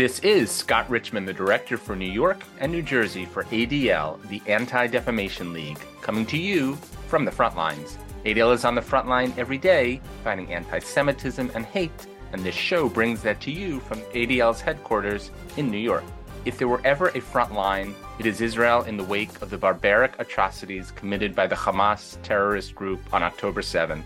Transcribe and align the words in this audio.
This 0.00 0.18
is 0.20 0.50
Scott 0.50 0.88
Richmond, 0.88 1.28
the 1.28 1.34
director 1.34 1.76
for 1.76 1.94
New 1.94 2.10
York 2.10 2.42
and 2.58 2.72
New 2.72 2.80
Jersey 2.80 3.26
for 3.26 3.44
ADL, 3.44 4.18
the 4.28 4.40
Anti 4.46 4.86
Defamation 4.86 5.52
League, 5.52 5.78
coming 6.00 6.24
to 6.24 6.38
you 6.38 6.76
from 7.08 7.26
the 7.26 7.30
front 7.30 7.54
lines. 7.54 7.98
ADL 8.24 8.54
is 8.54 8.64
on 8.64 8.74
the 8.74 8.80
front 8.80 9.08
line 9.08 9.34
every 9.36 9.58
day, 9.58 10.00
fighting 10.24 10.50
anti 10.54 10.78
Semitism 10.78 11.50
and 11.54 11.66
hate, 11.66 12.06
and 12.32 12.42
this 12.42 12.54
show 12.54 12.88
brings 12.88 13.20
that 13.20 13.42
to 13.42 13.50
you 13.50 13.78
from 13.80 14.00
ADL's 14.14 14.62
headquarters 14.62 15.32
in 15.58 15.70
New 15.70 15.76
York. 15.76 16.04
If 16.46 16.56
there 16.56 16.68
were 16.68 16.80
ever 16.82 17.08
a 17.08 17.20
front 17.20 17.52
line, 17.52 17.94
it 18.18 18.24
is 18.24 18.40
Israel 18.40 18.84
in 18.84 18.96
the 18.96 19.04
wake 19.04 19.42
of 19.42 19.50
the 19.50 19.58
barbaric 19.58 20.18
atrocities 20.18 20.92
committed 20.92 21.34
by 21.34 21.46
the 21.46 21.56
Hamas 21.56 22.16
terrorist 22.22 22.74
group 22.74 23.00
on 23.12 23.22
October 23.22 23.60
7th. 23.60 24.04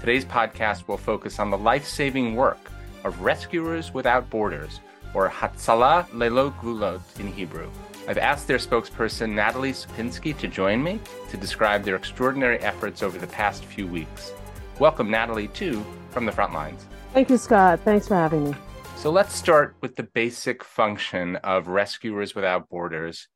Today's 0.00 0.24
podcast 0.24 0.88
will 0.88 0.98
focus 0.98 1.38
on 1.38 1.50
the 1.50 1.58
life 1.58 1.86
saving 1.86 2.34
work 2.34 2.58
of 3.04 3.20
Rescuers 3.20 3.94
Without 3.94 4.28
Borders, 4.28 4.80
or 5.14 5.28
Hatzalah 5.28 6.06
Lelo 6.10 6.52
Gvulot 6.60 7.00
in 7.18 7.32
Hebrew. 7.32 7.70
I've 8.08 8.18
asked 8.18 8.48
their 8.48 8.58
spokesperson, 8.58 9.30
Natalie 9.30 9.72
Sopinsky, 9.72 10.36
to 10.38 10.48
join 10.48 10.82
me 10.82 11.00
to 11.28 11.36
describe 11.36 11.84
their 11.84 11.96
extraordinary 11.96 12.58
efforts 12.58 13.02
over 13.02 13.18
the 13.18 13.26
past 13.26 13.64
few 13.64 13.86
weeks. 13.86 14.32
Welcome, 14.78 15.10
Natalie, 15.10 15.48
too, 15.48 15.84
from 16.10 16.26
the 16.26 16.32
front 16.32 16.52
lines. 16.52 16.86
Thank 17.12 17.30
you, 17.30 17.36
Scott. 17.36 17.80
Thanks 17.84 18.08
for 18.08 18.14
having 18.14 18.50
me. 18.50 18.56
So 18.96 19.10
let's 19.10 19.34
start 19.34 19.76
with 19.80 19.96
the 19.96 20.02
basic 20.02 20.64
function 20.64 21.36
of 21.36 21.68
Rescuers 21.68 22.34
Without 22.34 22.68
Borders. 22.68 23.28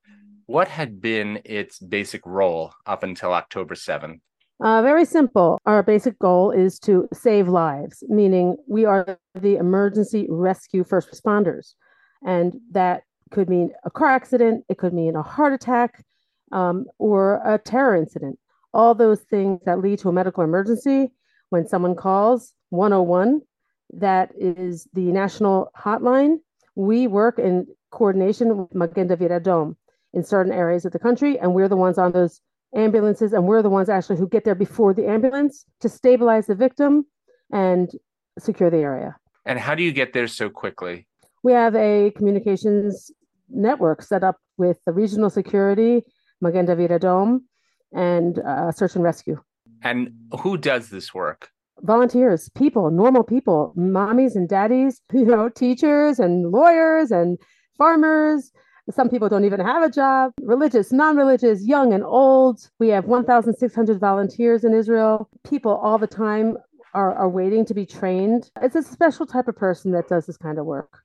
What 0.46 0.68
had 0.68 1.01
been 1.01 1.41
its 1.45 1.79
basic 1.79 2.27
role 2.27 2.73
up 2.84 3.02
until 3.02 3.32
October 3.32 3.74
7th? 3.74 4.20
Uh, 4.60 4.82
very 4.82 5.04
simple. 5.04 5.58
Our 5.66 5.82
basic 5.82 6.18
goal 6.18 6.50
is 6.50 6.78
to 6.80 7.08
save 7.12 7.48
lives, 7.48 8.04
meaning 8.09 8.56
we 8.68 8.84
are 8.84 9.18
the 9.34 9.56
emergency 9.56 10.26
rescue 10.30 10.84
first 10.84 11.10
responders. 11.10 11.74
And 12.24 12.60
that 12.70 13.02
could 13.30 13.48
mean 13.48 13.73
a 13.84 13.90
car 13.90 14.10
accident, 14.10 14.64
it 14.68 14.79
could 14.79 14.95
mean 14.95 15.16
a 15.16 15.23
heart 15.23 15.52
attack, 15.52 16.04
um, 16.52 16.87
or 16.98 17.42
a 17.45 17.59
terror 17.59 17.96
incident. 17.96 18.38
All 18.73 18.95
those 18.95 19.20
things 19.23 19.60
that 19.66 19.80
lead 19.80 19.98
to 20.01 20.09
a 20.09 20.12
medical 20.12 20.45
emergency, 20.45 21.12
when 21.51 21.66
someone 21.66 21.96
calls 21.96 22.52
101, 22.70 23.40
that 23.95 24.30
is 24.38 24.86
the 24.92 25.12
national 25.12 25.70
hotline. 25.76 26.38
We 26.76 27.07
work 27.07 27.38
in 27.38 27.66
coordination 27.90 28.57
with 28.57 28.74
Magen 28.74 29.09
David 29.09 29.30
Adom 29.30 29.76
in 30.12 30.24
certain 30.24 30.52
areas 30.52 30.84
of 30.84 30.92
the 30.92 30.98
country, 30.98 31.38
and 31.38 31.54
we're 31.54 31.68
the 31.68 31.76
ones 31.76 31.98
on 31.98 32.12
those 32.12 32.40
ambulances, 32.74 33.32
and 33.32 33.46
we're 33.46 33.62
the 33.62 33.70
ones 33.70 33.88
actually 33.88 34.16
who 34.16 34.28
get 34.28 34.44
there 34.44 34.54
before 34.54 34.94
the 34.94 35.06
ambulance 35.06 35.64
to 35.80 35.88
stabilize 35.88 36.46
the 36.46 36.54
victim 36.54 37.06
and 37.52 37.90
secure 38.38 38.70
the 38.70 38.78
area. 38.78 39.16
And 39.46 39.58
how 39.58 39.74
do 39.74 39.82
you 39.82 39.92
get 39.92 40.12
there 40.12 40.26
so 40.26 40.48
quickly? 40.48 41.06
We 41.42 41.52
have 41.52 41.74
a 41.76 42.10
communications 42.16 43.10
network 43.48 44.02
set 44.02 44.24
up 44.24 44.36
with 44.56 44.78
the 44.86 44.92
regional 44.92 45.30
security, 45.30 46.02
Magen 46.40 46.66
David 46.66 46.90
Adom, 46.90 47.40
and 47.92 48.38
uh, 48.40 48.72
search 48.72 48.95
and 48.95 49.04
rescue. 49.04 49.40
And 49.82 50.12
who 50.40 50.56
does 50.56 50.88
this 50.88 51.12
work? 51.12 51.50
Volunteers, 51.82 52.48
people, 52.50 52.90
normal 52.90 53.22
people, 53.22 53.74
mommies 53.76 54.34
and 54.34 54.48
daddies, 54.48 55.00
you 55.12 55.24
know, 55.24 55.48
teachers 55.48 56.18
and 56.18 56.50
lawyers 56.50 57.10
and 57.10 57.38
farmers. 57.76 58.50
Some 58.90 59.09
people 59.09 59.29
don't 59.30 59.45
even 59.45 59.60
have 59.60 59.82
a 59.82 59.90
job, 59.90 60.32
religious, 60.43 60.93
non 60.93 61.16
religious, 61.16 61.65
young 61.65 61.95
and 61.95 62.04
old. 62.04 62.68
We 62.79 62.88
have 62.88 63.07
1,600 63.07 63.99
volunteers 63.99 64.62
in 64.62 64.75
Israel. 64.75 65.28
People 65.43 65.72
all 65.72 65.97
the 65.97 66.06
time 66.06 66.59
are, 66.93 67.15
are 67.15 67.28
waiting 67.28 67.65
to 67.66 67.75
be 67.75 67.87
trained. 67.87 68.50
It's 68.60 68.76
a 68.76 68.82
special 68.82 69.26
type 69.26 69.49
of 69.49 69.56
person 69.56 69.93
that 69.93 70.09
does 70.09 70.26
this 70.26 70.37
kind 70.37 70.59
of 70.59 70.66
work. 70.66 71.00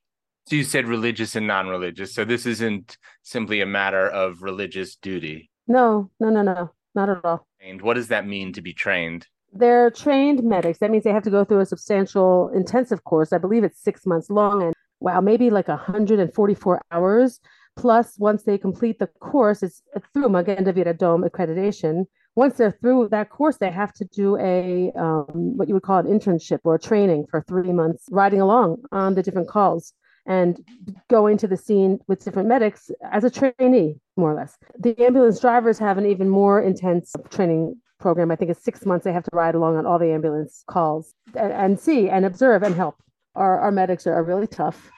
So 0.47 0.55
you 0.55 0.64
said 0.64 0.87
religious 0.87 1.36
and 1.36 1.48
non-religious. 1.48 2.14
So 2.14 2.26
this 2.26 2.45
isn't 2.45 2.98
simply 3.23 3.61
a 3.61 3.65
matter 3.65 4.08
of 4.08 4.42
religious 4.42 4.95
duty. 4.95 5.49
No, 5.67 6.09
no, 6.20 6.30
no, 6.30 6.42
no, 6.42 6.71
not 6.95 7.09
at 7.09 7.23
all. 7.23 7.48
And 7.61 7.82
what 7.82 7.93
does 7.93 8.08
that 8.08 8.27
mean 8.27 8.52
to 8.53 8.61
be 8.61 8.73
trained? 8.73 9.27
They're 9.53 9.89
trained 9.89 10.43
medics. 10.43 10.80
That 10.80 10.92
means 10.92 11.03
they 11.03 11.11
have 11.11 11.23
to 11.23 11.30
go 11.30 11.45
through 11.45 11.59
a 11.59 11.65
substantial 11.65 12.49
intensive 12.53 13.03
course. 13.03 13.32
I 13.32 13.37
believe 13.37 13.64
it's 13.64 13.80
six 13.80 14.05
months 14.05 14.30
long 14.30 14.64
and 14.64 14.73
wow, 14.99 15.21
maybe 15.21 15.49
like 15.49 15.67
144 15.67 16.82
hours. 16.92 17.39
Plus, 17.81 18.07
once 18.19 18.43
they 18.43 18.57
complete 18.57 18.99
the 18.99 19.07
course, 19.07 19.63
it's 19.63 19.81
through 20.13 20.29
Magen 20.29 20.63
David 20.63 20.87
Adom 20.87 21.27
accreditation 21.27 22.05
once 22.35 22.55
they're 22.55 22.71
through 22.71 23.09
that 23.09 23.29
course, 23.29 23.57
they 23.57 23.69
have 23.69 23.91
to 23.93 24.05
do 24.05 24.37
a 24.37 24.93
um, 24.95 25.57
what 25.57 25.67
you 25.67 25.73
would 25.73 25.83
call 25.83 25.99
an 25.99 26.05
internship 26.05 26.59
or 26.63 26.75
a 26.75 26.79
training 26.79 27.25
for 27.29 27.41
three 27.41 27.73
months, 27.73 28.05
riding 28.11 28.39
along 28.39 28.77
on 28.93 29.15
the 29.15 29.21
different 29.21 29.49
calls 29.49 29.93
and 30.25 30.63
going 31.09 31.37
to 31.37 31.47
the 31.47 31.57
scene 31.57 31.99
with 32.07 32.23
different 32.23 32.47
medics 32.47 32.91
as 33.11 33.25
a 33.25 33.29
trainee, 33.29 33.95
more 34.15 34.31
or 34.31 34.35
less. 34.35 34.57
The 34.79 34.97
ambulance 35.03 35.39
drivers 35.41 35.79
have 35.79 35.97
an 35.97 36.05
even 36.05 36.29
more 36.29 36.61
intense 36.61 37.13
training 37.29 37.75
program. 37.99 38.31
I 38.31 38.37
think 38.37 38.51
it's 38.51 38.63
six 38.63 38.85
months 38.85 39.03
they 39.03 39.11
have 39.11 39.23
to 39.23 39.31
ride 39.33 39.55
along 39.55 39.75
on 39.75 39.85
all 39.85 39.99
the 39.99 40.11
ambulance 40.11 40.63
calls 40.67 41.13
and, 41.35 41.51
and 41.51 41.79
see 41.79 42.09
and 42.09 42.25
observe 42.25 42.63
and 42.63 42.73
help. 42.73 42.95
Our, 43.35 43.59
our 43.59 43.71
medics 43.71 44.07
are 44.07 44.23
really 44.23 44.47
tough. 44.47 44.91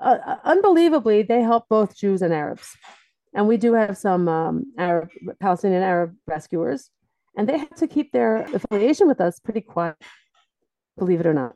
Uh, 0.00 0.18
uh 0.26 0.36
unbelievably, 0.44 1.22
they 1.22 1.42
help 1.42 1.68
both 1.68 1.96
Jews 1.96 2.22
and 2.22 2.32
Arabs 2.32 2.76
and 3.32 3.46
we 3.46 3.56
do 3.56 3.74
have 3.74 3.96
some 3.96 4.28
um, 4.28 4.72
Arab, 4.78 5.10
Palestinian 5.38 5.82
Arab 5.82 6.14
rescuers, 6.26 6.90
and 7.36 7.48
they 7.48 7.58
have 7.58 7.74
to 7.76 7.86
keep 7.86 8.12
their 8.12 8.42
affiliation 8.54 9.06
with 9.06 9.20
us 9.20 9.38
pretty 9.38 9.60
quiet, 9.60 9.96
believe 10.98 11.20
it 11.20 11.26
or 11.26 11.34
not. 11.34 11.54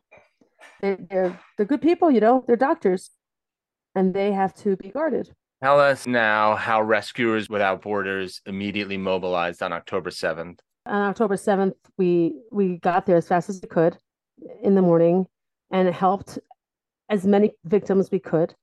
They, 0.81 0.97
they're 1.11 1.39
they're 1.57 1.67
good 1.67 1.83
people, 1.83 2.11
you 2.11 2.21
know. 2.21 2.45
They're 2.47 2.57
doctors, 2.57 3.11
and 3.95 4.15
they 4.15 4.33
have 4.33 4.55
to 4.59 4.77
be 4.77 4.89
guarded. 4.89 5.33
Tell 5.63 5.81
us 5.81 6.07
now 6.07 6.57
how 6.57 6.83
Rescuers 6.83 7.49
Without 7.49 7.83
Borders 7.83 8.41
immediately 8.47 8.97
mobilized 8.97 9.63
on 9.63 9.73
October 9.73 10.11
seventh. 10.11 10.61
On 10.87 11.03
October 11.03 11.37
seventh, 11.37 11.77
we 11.99 12.37
we 12.53 12.79
got 12.79 13.07
there 13.07 13.17
as 13.17 13.27
fast 13.27 13.49
as 13.49 13.61
we 13.61 13.69
could 13.69 13.99
in 14.63 14.75
the 14.75 14.83
morning, 14.83 15.27
and 15.73 15.89
helped 15.89 16.39
as 17.09 17.27
many 17.27 17.53
victims 17.65 18.11
we 18.11 18.19
could 18.19 18.55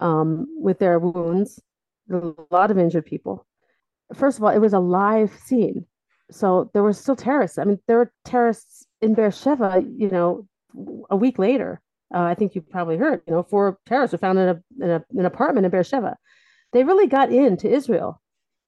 um, 0.00 0.46
with 0.58 0.78
their 0.78 0.98
wounds 0.98 1.60
a 2.12 2.32
lot 2.50 2.70
of 2.70 2.78
injured 2.78 3.06
people. 3.06 3.46
First 4.14 4.38
of 4.38 4.44
all, 4.44 4.50
it 4.50 4.60
was 4.60 4.72
a 4.72 4.78
live 4.78 5.32
scene. 5.44 5.86
So 6.30 6.70
there 6.72 6.82
were 6.82 6.92
still 6.92 7.16
terrorists. 7.16 7.58
I 7.58 7.64
mean, 7.64 7.80
there 7.86 7.98
were 7.98 8.12
terrorists 8.24 8.86
in 9.00 9.14
Beersheba, 9.14 9.82
you 9.96 10.08
know, 10.10 10.46
a 11.10 11.16
week 11.16 11.38
later. 11.38 11.80
Uh, 12.14 12.22
I 12.22 12.34
think 12.34 12.54
you 12.54 12.60
probably 12.60 12.96
heard, 12.96 13.22
you 13.26 13.34
know, 13.34 13.42
four 13.42 13.78
terrorists 13.86 14.12
were 14.12 14.18
found 14.18 14.38
in, 14.38 14.48
a, 14.48 14.62
in 14.80 14.90
a, 14.90 15.04
an 15.18 15.26
apartment 15.26 15.64
in 15.64 15.70
Beersheba. 15.70 16.16
They 16.72 16.84
really 16.84 17.06
got 17.06 17.32
into 17.32 17.68
Israel. 17.68 18.20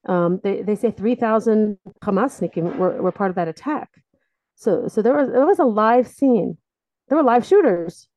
Um, 0.09 0.41
they, 0.43 0.63
they 0.63 0.75
say 0.75 0.91
3,000 0.91 1.79
Hamasnikim 2.03 2.77
were, 2.77 3.01
were 3.03 3.13
part 3.13 3.31
of 3.31 3.37
that 3.37 3.49
attack. 3.49 3.91
So, 4.55 4.89
so 4.89 5.03
there 5.03 5.15
was, 5.15 5.31
there 5.31 5.47
was 5.47 5.59
a 5.59 5.65
live 5.65 6.09
scene. 6.09 6.57
There 7.09 7.19
were 7.19 7.25
live 7.25 7.47
shooters. 7.47 8.09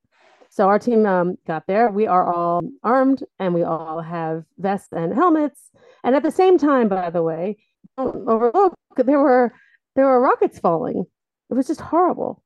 So 0.52 0.68
our 0.68 0.80
team 0.80 1.06
um, 1.06 1.38
got 1.48 1.66
there. 1.66 1.90
We 1.90 2.08
are 2.08 2.32
all 2.32 2.62
armed 2.84 3.24
and 3.40 3.54
we 3.54 3.64
all 3.64 4.02
have 4.02 4.44
vests 4.58 4.90
and 4.92 5.14
helmets. 5.14 5.72
And 6.04 6.14
at 6.14 6.24
the 6.24 6.32
same 6.32 6.58
time, 6.58 6.90
by 6.90 7.10
the 7.10 7.24
way, 7.24 7.58
don't 7.98 8.28
overlook 8.28 8.76
there 8.98 9.20
were 9.20 9.54
there 9.96 10.06
were 10.06 10.20
rockets 10.20 10.60
falling. 10.60 11.06
It 11.50 11.54
was 11.54 11.68
just 11.68 11.80
horrible. 11.80 12.44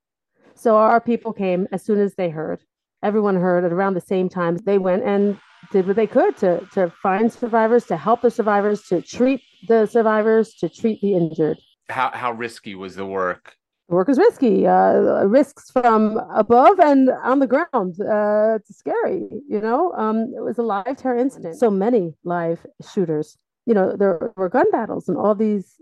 So 0.54 0.78
our 0.78 1.02
people 1.02 1.34
came 1.34 1.68
as 1.72 1.84
soon 1.84 2.00
as 2.00 2.14
they 2.14 2.30
heard. 2.30 2.62
Everyone 3.02 3.36
heard 3.36 3.66
at 3.66 3.74
around 3.74 3.96
the 3.96 4.02
same 4.02 4.30
time. 4.30 4.58
They 4.58 4.78
went 4.78 5.04
and 5.04 5.40
did 5.72 5.88
what 5.88 5.96
they 5.96 6.08
could 6.08 6.38
to 6.38 6.64
to 6.74 6.94
find 7.02 7.34
survivors, 7.34 7.86
to 7.86 7.98
help 7.98 8.22
the 8.22 8.30
survivors, 8.30 8.84
to 8.84 9.02
treat 9.02 9.42
the 9.68 9.88
survivors, 9.88 10.54
to 10.60 10.70
treat 10.70 11.02
the 11.02 11.16
injured. 11.16 11.58
How 11.90 12.12
how 12.14 12.34
risky 12.34 12.76
was 12.76 12.96
the 12.96 13.06
work? 13.06 13.56
The 13.88 13.96
work 13.96 14.10
is 14.10 14.18
risky. 14.18 14.66
Uh, 14.66 15.26
risks 15.26 15.70
from 15.70 16.18
above 16.34 16.80
and 16.80 17.10
on 17.24 17.40
the 17.40 17.48
ground. 17.48 18.00
Uh, 18.02 18.56
it's 18.56 18.76
scary. 18.76 19.30
You 19.48 19.62
know, 19.62 19.92
um, 19.94 20.34
it 20.36 20.42
was 20.42 20.58
a 20.58 20.64
live 20.64 20.98
terror 20.98 21.18
incident. 21.18 21.58
So 21.58 21.70
many 21.70 22.16
live 22.24 22.66
shooters. 22.94 23.38
You 23.66 23.74
know, 23.74 23.96
there 23.96 24.32
were 24.36 24.50
gun 24.50 24.70
battles 24.72 25.08
and 25.08 25.18
all 25.18 25.36
these 25.36 25.76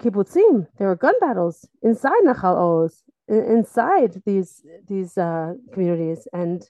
kibbutzim. 0.00 0.66
There 0.78 0.88
were 0.88 0.96
gun 0.96 1.14
battles 1.20 1.68
inside 1.82 2.22
Nachal 2.24 2.56
Oz, 2.56 3.02
inside 3.28 4.22
these 4.24 4.62
these 4.86 5.18
uh, 5.18 5.54
communities, 5.72 6.28
and 6.32 6.68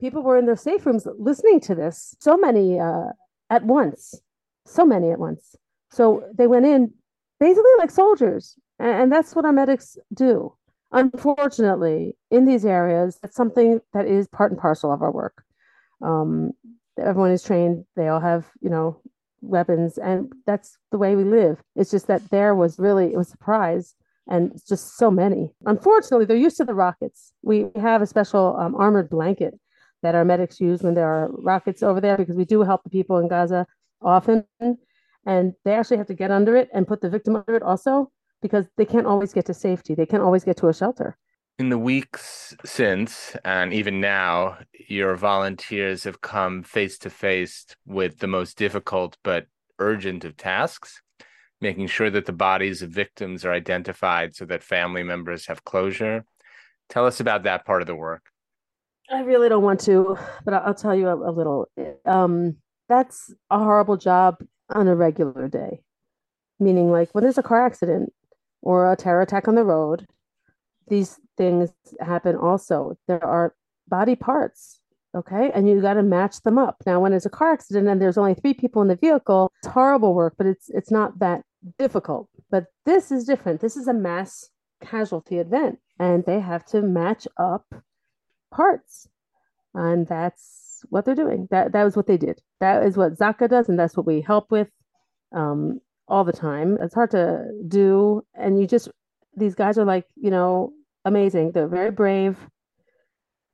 people 0.00 0.22
were 0.22 0.38
in 0.38 0.46
their 0.46 0.56
safe 0.56 0.86
rooms 0.86 1.06
listening 1.18 1.60
to 1.60 1.74
this. 1.74 2.14
So 2.20 2.36
many 2.36 2.78
uh, 2.78 3.08
at 3.50 3.64
once. 3.64 4.20
So 4.66 4.86
many 4.86 5.10
at 5.10 5.18
once. 5.18 5.56
So 5.90 6.22
they 6.36 6.46
went 6.46 6.66
in 6.66 6.92
basically 7.40 7.70
like 7.78 7.90
soldiers 7.90 8.56
and 8.78 9.10
that's 9.12 9.34
what 9.34 9.44
our 9.44 9.52
medics 9.52 9.96
do. 10.12 10.54
Unfortunately, 10.92 12.16
in 12.30 12.44
these 12.44 12.64
areas, 12.64 13.18
that's 13.20 13.36
something 13.36 13.80
that 13.92 14.06
is 14.06 14.28
part 14.28 14.52
and 14.52 14.60
parcel 14.60 14.92
of 14.92 15.02
our 15.02 15.10
work. 15.10 15.44
Um, 16.02 16.52
everyone 16.98 17.32
is 17.32 17.42
trained, 17.42 17.84
they 17.96 18.08
all 18.08 18.20
have, 18.20 18.46
you 18.60 18.70
know, 18.70 19.00
weapons, 19.40 19.98
and 19.98 20.32
that's 20.46 20.78
the 20.92 20.98
way 20.98 21.16
we 21.16 21.24
live. 21.24 21.60
It's 21.74 21.90
just 21.90 22.06
that 22.06 22.30
there 22.30 22.54
was 22.54 22.78
really, 22.78 23.12
it 23.12 23.16
was 23.16 23.28
a 23.28 23.32
surprise 23.32 23.94
and 24.26 24.52
just 24.68 24.96
so 24.96 25.10
many. 25.10 25.50
Unfortunately, 25.66 26.26
they're 26.26 26.36
used 26.36 26.56
to 26.58 26.64
the 26.64 26.74
rockets. 26.74 27.32
We 27.42 27.66
have 27.76 28.00
a 28.00 28.06
special 28.06 28.56
um, 28.58 28.74
armored 28.74 29.10
blanket 29.10 29.58
that 30.02 30.14
our 30.14 30.24
medics 30.24 30.60
use 30.60 30.82
when 30.82 30.94
there 30.94 31.08
are 31.08 31.30
rockets 31.32 31.82
over 31.82 32.00
there 32.00 32.16
because 32.16 32.36
we 32.36 32.44
do 32.44 32.62
help 32.62 32.84
the 32.84 32.90
people 32.90 33.18
in 33.18 33.28
Gaza 33.28 33.66
often. 34.00 34.44
And 35.26 35.54
they 35.64 35.74
actually 35.74 35.96
have 35.96 36.06
to 36.08 36.14
get 36.14 36.30
under 36.30 36.56
it 36.56 36.68
and 36.72 36.86
put 36.86 37.00
the 37.00 37.10
victim 37.10 37.36
under 37.36 37.56
it 37.56 37.62
also 37.62 38.12
because 38.44 38.66
they 38.76 38.84
can't 38.84 39.06
always 39.06 39.32
get 39.32 39.46
to 39.46 39.54
safety. 39.54 39.94
They 39.94 40.04
can't 40.04 40.22
always 40.22 40.44
get 40.44 40.58
to 40.58 40.68
a 40.68 40.74
shelter. 40.74 41.16
In 41.58 41.70
the 41.70 41.78
weeks 41.78 42.54
since, 42.62 43.34
and 43.42 43.72
even 43.72 44.02
now, 44.02 44.58
your 44.86 45.16
volunteers 45.16 46.04
have 46.04 46.20
come 46.20 46.62
face 46.62 46.98
to 46.98 47.08
face 47.08 47.64
with 47.86 48.18
the 48.18 48.26
most 48.26 48.58
difficult 48.58 49.16
but 49.24 49.46
urgent 49.78 50.26
of 50.26 50.36
tasks, 50.36 51.00
making 51.62 51.86
sure 51.86 52.10
that 52.10 52.26
the 52.26 52.34
bodies 52.34 52.82
of 52.82 52.90
victims 52.90 53.46
are 53.46 53.52
identified 53.52 54.36
so 54.36 54.44
that 54.44 54.62
family 54.62 55.02
members 55.02 55.46
have 55.46 55.64
closure. 55.64 56.26
Tell 56.90 57.06
us 57.06 57.20
about 57.20 57.44
that 57.44 57.64
part 57.64 57.80
of 57.80 57.86
the 57.86 57.94
work. 57.94 58.26
I 59.10 59.20
really 59.20 59.48
don't 59.48 59.62
want 59.62 59.80
to, 59.80 60.18
but 60.44 60.52
I'll 60.52 60.74
tell 60.74 60.94
you 60.94 61.08
a, 61.08 61.30
a 61.30 61.32
little. 61.32 61.70
Um, 62.04 62.56
that's 62.90 63.32
a 63.48 63.56
horrible 63.58 63.96
job 63.96 64.36
on 64.68 64.86
a 64.86 64.94
regular 64.94 65.48
day, 65.48 65.80
meaning 66.60 66.90
like 66.90 67.08
when 67.14 67.24
there's 67.24 67.38
a 67.38 67.42
car 67.42 67.64
accident 67.64 68.12
or 68.64 68.90
a 68.90 68.96
terror 68.96 69.20
attack 69.20 69.46
on 69.46 69.54
the 69.54 69.64
road, 69.64 70.06
these 70.88 71.20
things 71.36 71.70
happen 72.00 72.34
also. 72.34 72.96
There 73.06 73.24
are 73.24 73.54
body 73.86 74.16
parts, 74.16 74.80
okay? 75.14 75.50
And 75.54 75.68
you 75.68 75.80
got 75.80 75.94
to 75.94 76.02
match 76.02 76.40
them 76.42 76.58
up. 76.58 76.76
Now, 76.86 76.98
when 76.98 77.12
it's 77.12 77.26
a 77.26 77.30
car 77.30 77.52
accident 77.52 77.88
and 77.88 78.00
there's 78.00 78.18
only 78.18 78.34
three 78.34 78.54
people 78.54 78.80
in 78.80 78.88
the 78.88 78.96
vehicle, 78.96 79.52
it's 79.58 79.72
horrible 79.72 80.14
work, 80.14 80.34
but 80.38 80.46
it's 80.46 80.70
it's 80.70 80.90
not 80.90 81.18
that 81.18 81.42
difficult. 81.78 82.28
But 82.50 82.66
this 82.86 83.12
is 83.12 83.24
different. 83.24 83.60
This 83.60 83.76
is 83.76 83.86
a 83.86 83.94
mass 83.94 84.48
casualty 84.82 85.38
event, 85.38 85.78
and 85.98 86.24
they 86.24 86.40
have 86.40 86.64
to 86.66 86.80
match 86.80 87.28
up 87.36 87.66
parts, 88.50 89.06
and 89.74 90.06
that's 90.06 90.84
what 90.88 91.04
they're 91.04 91.14
doing. 91.14 91.48
That 91.50 91.72
that 91.72 91.84
was 91.84 91.96
what 91.96 92.06
they 92.06 92.16
did. 92.16 92.40
That 92.60 92.82
is 92.84 92.96
what 92.96 93.18
Zaka 93.18 93.46
does, 93.48 93.68
and 93.68 93.78
that's 93.78 93.96
what 93.96 94.06
we 94.06 94.22
help 94.22 94.50
with 94.50 94.70
um, 95.34 95.80
all 96.08 96.24
the 96.24 96.32
time. 96.32 96.78
It's 96.80 96.94
hard 96.94 97.10
to 97.12 97.46
do, 97.66 98.24
and 98.34 98.60
you 98.60 98.66
just 98.66 98.88
these 99.36 99.54
guys 99.54 99.78
are 99.78 99.84
like 99.84 100.06
you 100.16 100.30
know 100.30 100.72
amazing. 101.04 101.52
They're 101.52 101.68
very 101.68 101.90
brave, 101.90 102.38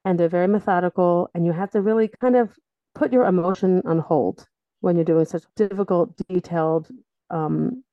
and 0.05 0.19
they're 0.19 0.29
very 0.29 0.49
methodical, 0.49 1.31
and 1.35 1.47
you 1.47 1.53
have 1.53 1.71
to 1.73 1.81
really 1.81 2.09
kind 2.21 2.37
of 2.37 2.57
put 2.95 3.13
your 3.13 3.25
emotion 3.25 3.83
on 3.87 3.99
hold 3.99 4.47
when 4.81 4.97
you're 4.97 5.05
doing 5.05 5.27
such 5.27 5.45
difficult, 5.57 6.17
detailed, 6.29 6.89
um, 7.31 7.85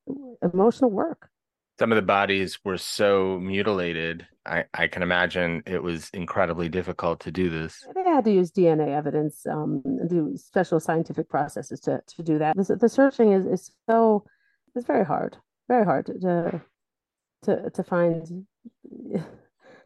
emotional 0.42 0.90
work 0.90 1.30
some 1.80 1.92
of 1.92 1.96
the 1.96 2.02
bodies 2.02 2.60
were 2.66 2.78
so 2.78 3.40
mutilated. 3.40 4.26
I, 4.46 4.66
I 4.74 4.88
can 4.88 5.04
imagine 5.04 5.62
it 5.66 5.84
was 5.84 6.10
incredibly 6.14 6.70
difficult 6.70 7.20
to 7.22 7.32
do 7.32 7.50
this. 7.50 7.86
They 7.94 8.04
had 8.04 8.24
to 8.26 8.32
use 8.32 8.52
DNA 8.52 8.96
evidence, 8.96 9.46
um, 9.46 9.84
do 10.08 10.36
special 10.38 10.80
scientific 10.80 11.30
processes 11.30 11.80
to, 11.82 12.02
to 12.08 12.24
do 12.24 12.40
that. 12.40 12.56
The, 12.56 12.78
the 12.78 12.90
searching 12.90 13.34
is, 13.34 13.46
is 13.46 13.72
so 13.88 14.26
it's 14.78 14.88
very 14.88 15.06
hard, 15.06 15.38
very 15.68 15.86
hard 15.86 16.06
to 16.08 16.62
to 17.44 17.70
to 17.70 17.84
find 17.84 18.46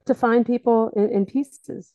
to 0.06 0.16
find 0.16 0.46
people 0.46 0.92
in, 0.96 1.10
in 1.10 1.26
pieces. 1.26 1.94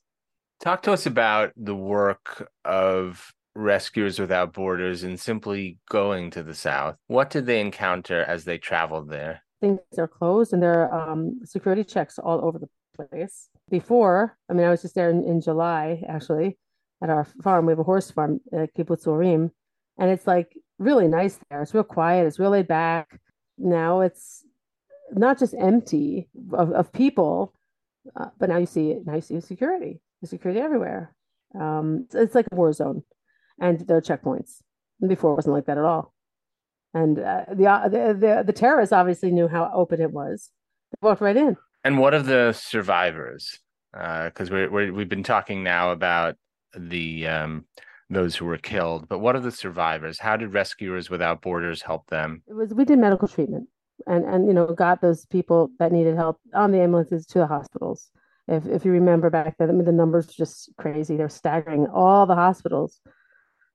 Talk 0.61 0.83
to 0.83 0.93
us 0.93 1.07
about 1.07 1.53
the 1.57 1.75
work 1.75 2.51
of 2.65 3.33
Rescuers 3.55 4.19
Without 4.19 4.53
Borders 4.53 5.03
and 5.03 5.21
simply 5.21 5.79
going 5.91 6.31
to 6.31 6.43
the 6.43 6.55
South. 6.55 6.97
What 7.09 7.31
did 7.31 7.47
they 7.47 7.61
encounter 7.61 8.23
as 8.23 8.45
they 8.45 8.59
traveled 8.59 9.11
there? 9.11 9.43
things 9.61 9.81
are 9.99 10.09
closed 10.09 10.53
and 10.53 10.63
there 10.63 10.89
are 10.89 11.11
um, 11.11 11.41
security 11.45 11.85
checks 11.85 12.19
all 12.19 12.45
over 12.45 12.59
the 12.59 12.69
place. 12.95 13.49
Before, 13.71 14.37
I 14.49 14.53
mean, 14.53 14.67
I 14.67 14.71
was 14.71 14.83
just 14.83 14.95
there 14.95 15.11
in, 15.11 15.25
in 15.25 15.41
July 15.41 16.03
actually 16.09 16.59
at 17.03 17.11
our 17.11 17.27
farm. 17.43 17.67
We 17.67 17.73
have 17.73 17.79
a 17.79 17.85
horse 17.85 18.11
farm 18.11 18.41
at 18.53 18.75
Kibbutz 18.75 19.07
Orim, 19.07 19.51
and 19.99 20.11
it's 20.11 20.27
like 20.27 20.57
really 20.79 21.09
nice 21.09 21.39
there. 21.49 21.63
It's 21.63 21.75
real 21.75 21.85
quiet. 21.85 22.27
It's 22.27 22.39
really 22.39 22.63
back. 22.63 23.21
Now 23.59 24.01
it's 24.01 24.45
not 25.13 25.39
just 25.39 25.55
empty 25.59 26.29
of, 26.53 26.73
of 26.73 26.93
people, 26.93 27.55
uh, 28.15 28.27
but 28.39 28.49
now 28.49 28.59
you 28.59 28.67
see 28.67 28.91
it. 28.91 29.07
now 29.07 29.15
you 29.15 29.21
see 29.21 29.41
security. 29.41 30.01
There's 30.21 30.31
security 30.31 30.61
everywhere. 30.61 31.15
Um, 31.59 32.03
it's, 32.07 32.15
it's 32.15 32.35
like 32.35 32.47
a 32.53 32.57
war 32.57 32.73
zone, 32.73 33.03
and 33.61 33.81
there 33.81 33.97
are 33.97 34.03
checkpoints. 34.03 34.63
Before 35.07 35.33
it 35.33 35.37
wasn't 35.37 35.55
like 35.55 35.67
that 35.67 35.77
at 35.77 35.85
all 35.85 36.15
and 36.97 37.19
uh, 37.19 37.45
the, 37.53 37.67
uh, 37.67 37.89
the, 37.89 38.17
the 38.19 38.45
the 38.47 38.53
terrorists 38.53 38.93
obviously 38.93 39.31
knew 39.31 39.49
how 39.49 39.71
open 39.75 40.01
it 40.01 40.13
was. 40.13 40.51
They 40.91 41.07
walked 41.07 41.21
right 41.21 41.37
in. 41.37 41.57
And 41.85 41.99
what 41.99 42.15
of 42.15 42.25
the 42.25 42.53
survivors? 42.53 43.59
Because 43.93 44.51
uh, 44.51 44.69
we're, 44.71 44.93
we 44.93 45.03
have 45.03 45.09
been 45.09 45.23
talking 45.23 45.63
now 45.63 45.93
about 45.93 46.37
the 46.77 47.27
um, 47.27 47.67
those 48.09 48.37
who 48.37 48.45
were 48.45 48.59
killed, 48.59 49.09
but 49.09 49.19
what 49.19 49.37
of 49.37 49.43
the 49.43 49.51
survivors? 49.51 50.19
How 50.19 50.37
did 50.37 50.53
Rescuers 50.53 51.11
Without 51.11 51.43
Borders 51.43 51.83
help 51.83 52.07
them? 52.09 52.43
It 52.47 52.55
was 52.55 52.73
we 52.75 52.85
did 52.85 52.99
medical 52.99 53.29
treatment 53.29 53.69
and 54.07 54.25
and 54.25 54.47
you 54.47 54.53
know 54.53 54.67
got 54.67 55.01
those 55.01 55.27
people 55.27 55.71
that 55.79 55.93
needed 55.93 56.17
help 56.17 56.39
on 56.55 56.73
the 56.73 56.81
ambulances 56.81 57.27
to 57.27 57.39
the 57.39 57.47
hospitals. 57.47 58.11
If 58.49 58.67
if 58.67 58.85
you 58.85 58.93
remember 58.93 59.31
back 59.31 59.57
then, 59.59 59.71
I 59.71 59.73
mean, 59.73 59.85
the 59.85 59.93
numbers 59.93 60.27
just 60.27 60.71
crazy. 60.79 61.17
They're 61.17 61.29
staggering. 61.29 61.87
All 61.89 62.27
the 62.27 62.35
hospitals 62.35 63.01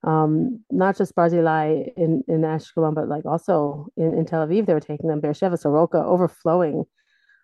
um, 0.04 0.63
not 0.72 0.98
just 0.98 1.16
Barzilai 1.16 1.94
in, 1.95 2.24
in 2.27 2.42
Ashkelon, 2.42 2.95
but 2.95 3.07
like 3.07 3.25
also 3.25 3.88
in, 3.98 4.13
in 4.18 4.25
Tel 4.25 4.48
Aviv, 4.48 4.66
they 4.66 4.74
were 4.74 4.80
taking 4.80 5.10
them, 5.10 5.19
Beersheba, 5.19 5.57
Soroka, 5.57 5.98
overflowing. 5.98 6.86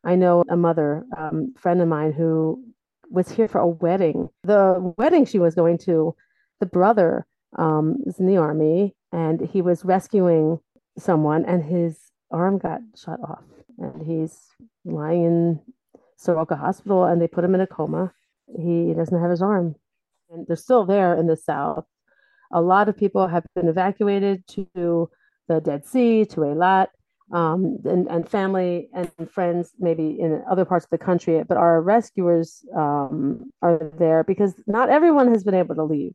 I 0.04 0.16
know 0.16 0.44
a 0.50 0.57
mother, 0.57 1.06
um, 1.16 1.54
friend 1.57 1.81
of 1.81 1.88
mine 1.88 2.13
who 2.13 2.63
was 3.10 3.30
here 3.30 3.48
for 3.48 3.60
a 3.60 3.68
wedding. 3.68 4.30
The 4.44 4.94
wedding 4.98 5.25
she 5.25 5.40
was 5.40 5.54
going 5.54 5.78
to, 5.80 6.16
the 6.59 6.65
brother 6.65 7.25
um, 7.57 7.98
was 8.06 8.19
in 8.19 8.27
the 8.27 8.38
army 8.38 8.95
and 9.12 9.42
he 9.42 9.62
was 9.62 9.86
rescuing 9.86 10.59
someone 10.98 11.45
and 11.45 11.63
his 11.63 11.98
arm 12.31 12.57
got 12.57 12.81
shot 12.95 13.19
off 13.24 13.44
and 13.77 14.06
he's 14.06 14.50
lying 14.86 15.24
in 15.24 15.59
Soroka 16.18 16.56
Hospital 16.56 17.06
and 17.06 17.21
they 17.21 17.27
put 17.27 17.44
him 17.44 17.56
in 17.56 17.62
a 17.62 17.68
coma. 17.68 18.12
He 18.57 18.94
doesn't 18.94 19.19
have 19.19 19.30
his 19.30 19.42
arm. 19.42 19.75
And 20.30 20.45
they're 20.48 20.56
still 20.56 20.86
there 20.86 21.15
in 21.15 21.27
the 21.27 21.38
south 21.38 21.86
a 22.51 22.62
lot 22.62 22.89
of 22.89 22.98
people 22.98 23.27
have 23.27 23.45
been 23.56 23.68
evacuated 23.68 24.45
to 24.48 25.09
the 25.48 25.62
Dead 25.62 25.86
Sea, 25.86 26.25
to 26.25 26.42
Eilat, 26.42 26.88
um, 27.33 27.77
and, 27.83 28.07
and 28.07 28.27
family 28.27 28.89
and 28.94 29.12
friends 29.30 29.71
maybe 29.80 30.18
in 30.19 30.44
other 30.50 30.66
parts 30.66 30.85
of 30.85 30.90
the 30.90 30.97
country, 30.97 31.44
but 31.44 31.57
our 31.57 31.81
rescuers 31.81 32.66
um, 32.76 33.52
are 33.61 33.92
there 33.97 34.23
because 34.23 34.54
not 34.66 34.90
everyone 34.90 35.30
has 35.30 35.44
been 35.44 35.54
able 35.54 35.76
to 35.76 35.83
leave. 35.83 36.14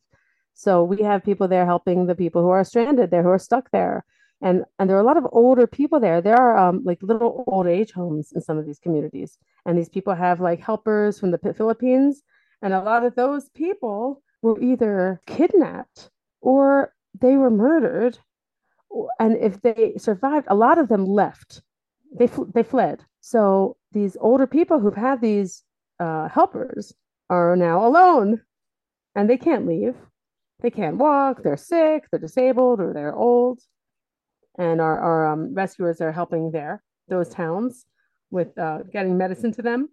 So 0.54 0.84
we 0.84 1.02
have 1.02 1.24
people 1.24 1.48
there 1.48 1.66
helping 1.66 2.06
the 2.06 2.14
people 2.14 2.42
who 2.42 2.50
are 2.50 2.64
stranded 2.64 3.10
there, 3.10 3.22
who 3.22 3.30
are 3.30 3.38
stuck 3.38 3.70
there. 3.70 4.04
And, 4.40 4.64
and 4.78 4.90
there 4.90 4.96
are 4.96 5.00
a 5.00 5.06
lot 5.06 5.16
of 5.16 5.26
older 5.32 5.66
people 5.66 6.00
there. 6.00 6.20
There 6.20 6.36
are 6.36 6.56
um, 6.56 6.82
like 6.84 7.02
little 7.02 7.44
old 7.46 7.66
age 7.66 7.92
homes 7.92 8.32
in 8.32 8.40
some 8.40 8.58
of 8.58 8.66
these 8.66 8.78
communities. 8.78 9.38
And 9.64 9.78
these 9.78 9.88
people 9.88 10.14
have 10.14 10.40
like 10.40 10.60
helpers 10.60 11.18
from 11.18 11.30
the 11.30 11.54
Philippines. 11.56 12.22
And 12.60 12.74
a 12.74 12.82
lot 12.82 13.04
of 13.04 13.14
those 13.14 13.48
people 13.50 14.22
were 14.42 14.60
either 14.60 15.20
kidnapped 15.26 16.10
or 16.40 16.92
they 17.20 17.36
were 17.36 17.50
murdered 17.50 18.18
and 19.18 19.36
if 19.36 19.60
they 19.62 19.94
survived 19.96 20.46
a 20.50 20.54
lot 20.54 20.78
of 20.78 20.88
them 20.88 21.06
left 21.06 21.62
they 22.18 22.26
fl- 22.26 22.44
they 22.54 22.62
fled 22.62 23.04
so 23.20 23.76
these 23.92 24.16
older 24.20 24.46
people 24.46 24.78
who've 24.78 24.96
had 24.96 25.20
these 25.20 25.62
uh, 26.00 26.28
helpers 26.28 26.92
are 27.30 27.56
now 27.56 27.86
alone 27.86 28.40
and 29.14 29.30
they 29.30 29.36
can't 29.36 29.66
leave 29.66 29.94
they 30.62 30.70
can't 30.70 30.96
walk 30.96 31.42
they're 31.42 31.56
sick 31.56 32.04
they're 32.10 32.20
disabled 32.20 32.80
or 32.80 32.92
they're 32.92 33.14
old 33.14 33.60
and 34.58 34.80
our, 34.80 34.98
our 34.98 35.32
um, 35.32 35.54
rescuers 35.54 36.00
are 36.00 36.12
helping 36.12 36.50
there 36.50 36.82
those 37.08 37.28
towns 37.28 37.86
with 38.30 38.56
uh, 38.58 38.78
getting 38.92 39.16
medicine 39.16 39.52
to 39.52 39.62
them 39.62 39.88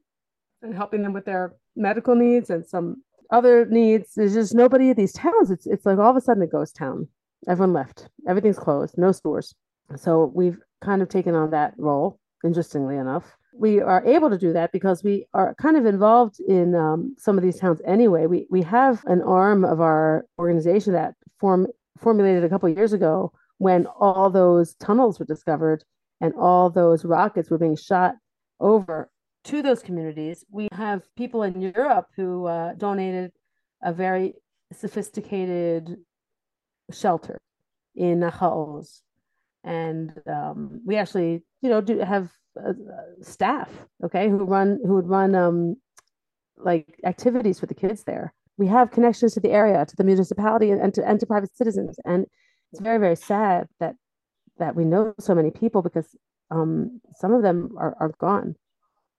and 0.61 0.73
helping 0.73 1.03
them 1.03 1.13
with 1.13 1.25
their 1.25 1.55
medical 1.75 2.15
needs 2.15 2.49
and 2.49 2.65
some 2.65 3.03
other 3.31 3.65
needs. 3.65 4.13
There's 4.15 4.33
just 4.33 4.55
nobody 4.55 4.89
at 4.89 4.97
these 4.97 5.13
towns. 5.13 5.51
It's 5.51 5.67
it's 5.67 5.85
like 5.85 5.97
all 5.99 6.09
of 6.09 6.17
a 6.17 6.21
sudden 6.21 6.43
a 6.43 6.47
ghost 6.47 6.75
town. 6.75 7.07
Everyone 7.47 7.73
left. 7.73 8.09
Everything's 8.27 8.59
closed. 8.59 8.97
No 8.97 9.11
stores. 9.11 9.53
So 9.95 10.31
we've 10.33 10.57
kind 10.81 11.01
of 11.01 11.09
taken 11.09 11.35
on 11.35 11.51
that 11.51 11.73
role. 11.77 12.19
Interestingly 12.43 12.95
enough, 12.95 13.35
we 13.53 13.79
are 13.81 14.03
able 14.05 14.29
to 14.29 14.37
do 14.37 14.53
that 14.53 14.71
because 14.71 15.03
we 15.03 15.25
are 15.33 15.55
kind 15.55 15.77
of 15.77 15.85
involved 15.85 16.39
in 16.39 16.75
um, 16.75 17.15
some 17.17 17.37
of 17.37 17.43
these 17.43 17.59
towns 17.59 17.81
anyway. 17.85 18.25
We 18.25 18.47
we 18.49 18.61
have 18.63 19.03
an 19.05 19.21
arm 19.21 19.65
of 19.65 19.81
our 19.81 20.25
organization 20.37 20.93
that 20.93 21.15
form 21.39 21.67
formulated 21.97 22.43
a 22.43 22.49
couple 22.49 22.69
years 22.69 22.93
ago 22.93 23.31
when 23.57 23.85
all 23.87 24.29
those 24.29 24.75
tunnels 24.75 25.19
were 25.19 25.25
discovered 25.25 25.83
and 26.21 26.33
all 26.35 26.69
those 26.69 27.03
rockets 27.05 27.49
were 27.49 27.57
being 27.57 27.75
shot 27.75 28.15
over 28.59 29.09
to 29.45 29.61
those 29.61 29.81
communities. 29.81 30.45
We 30.51 30.67
have 30.71 31.03
people 31.15 31.43
in 31.43 31.61
Europe 31.61 32.07
who 32.15 32.45
uh, 32.45 32.73
donated 32.73 33.31
a 33.81 33.93
very 33.93 34.33
sophisticated 34.71 35.97
shelter 36.91 37.37
in 37.95 38.19
Nahal 38.19 38.85
and 39.63 40.13
um, 40.27 40.81
we 40.85 40.95
actually, 40.95 41.43
you 41.61 41.69
know, 41.69 41.81
do 41.81 41.99
have 41.99 42.31
staff, 43.21 43.69
okay, 44.03 44.29
who 44.29 44.37
run 44.45 44.79
who 44.85 44.95
would 44.95 45.07
run 45.07 45.35
um, 45.35 45.75
like 46.57 46.99
activities 47.05 47.59
for 47.59 47.65
the 47.65 47.73
kids 47.73 48.03
there. 48.03 48.33
we 48.57 48.67
have 48.67 48.91
connections 48.91 49.33
to 49.33 49.39
the 49.39 49.51
area, 49.51 49.85
to 49.85 49.95
the 49.95 50.03
municipality, 50.03 50.69
and, 50.71 50.81
and 50.81 50.93
to 50.93 51.07
and 51.07 51.19
to 51.19 51.25
private 51.25 51.55
citizens. 51.55 51.97
And 52.05 52.25
it's 52.71 52.81
very 52.81 52.99
very 52.99 53.15
sad 53.15 53.67
that 53.79 53.95
that 54.57 54.75
we 54.75 54.85
know 54.85 55.13
so 55.19 55.33
many 55.33 55.51
people 55.51 55.81
because 55.81 56.15
um, 56.51 57.01
some 57.15 57.33
of 57.33 57.41
them 57.41 57.75
are, 57.77 57.95
are 57.99 58.13
gone. 58.19 58.55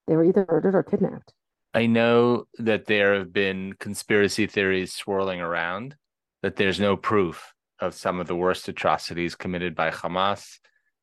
They 0.06 0.16
were 0.16 0.25
either 0.25 0.47
murdered 0.49 0.75
or 0.75 0.82
kidnapped. 0.82 1.32
I 1.73 1.87
know 1.87 2.47
that 2.59 2.87
there 2.87 3.14
have 3.14 3.32
been 3.32 3.75
conspiracy 3.75 4.47
theories 4.47 4.92
swirling 4.92 5.40
around 5.40 5.97
that 6.42 6.56
there's 6.56 6.80
no 6.80 6.97
proof 6.97 7.54
of 7.80 7.94
some 7.94 8.20
of 8.20 8.26
the 8.26 8.35
worst 8.35 8.68
atrocities 8.68 9.35
committed 9.35 9.75
by 9.75 9.90
Hamas, 9.90 10.59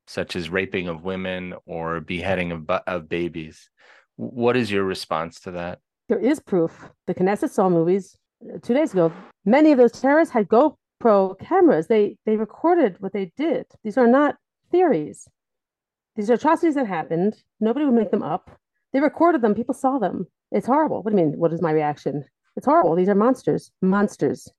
such 0.07 0.35
as 0.35 0.49
raping 0.49 0.87
of 0.87 1.03
women 1.03 1.53
or 1.65 1.99
beheading 1.99 2.51
of, 2.51 2.69
of 2.87 3.09
babies. 3.09 3.69
What 4.15 4.57
is 4.57 4.71
your 4.71 4.83
response 4.83 5.39
to 5.41 5.51
that? 5.51 5.79
There 6.09 6.19
is 6.19 6.39
proof. 6.39 6.89
The 7.05 7.13
Knesset 7.13 7.49
saw 7.49 7.69
movies 7.69 8.17
uh, 8.43 8.57
two 8.63 8.73
days 8.73 8.93
ago. 8.93 9.11
Many 9.45 9.71
of 9.71 9.77
those 9.77 9.91
terrorists 9.91 10.33
had 10.33 10.47
GoPro 10.47 11.37
cameras. 11.39 11.87
They 11.87 12.17
they 12.25 12.37
recorded 12.37 12.95
what 12.99 13.13
they 13.13 13.31
did. 13.37 13.65
These 13.83 13.97
are 13.97 14.07
not 14.07 14.37
theories. 14.71 15.27
These 16.15 16.31
are 16.31 16.35
atrocities 16.35 16.75
that 16.75 16.87
happened. 16.87 17.43
Nobody 17.59 17.85
would 17.85 17.93
make 17.93 18.11
them 18.11 18.23
up. 18.23 18.49
They 18.93 19.01
recorded 19.01 19.41
them. 19.41 19.53
People 19.53 19.75
saw 19.75 19.99
them. 19.99 20.25
It's 20.51 20.65
horrible. 20.65 21.03
What 21.03 21.11
do 21.11 21.19
you 21.19 21.25
mean? 21.25 21.37
What 21.37 21.53
is 21.53 21.61
my 21.61 21.71
reaction? 21.71 22.23
It's 22.55 22.65
horrible. 22.65 22.95
These 22.95 23.09
are 23.09 23.15
monsters. 23.15 23.71
Monsters. 23.81 24.49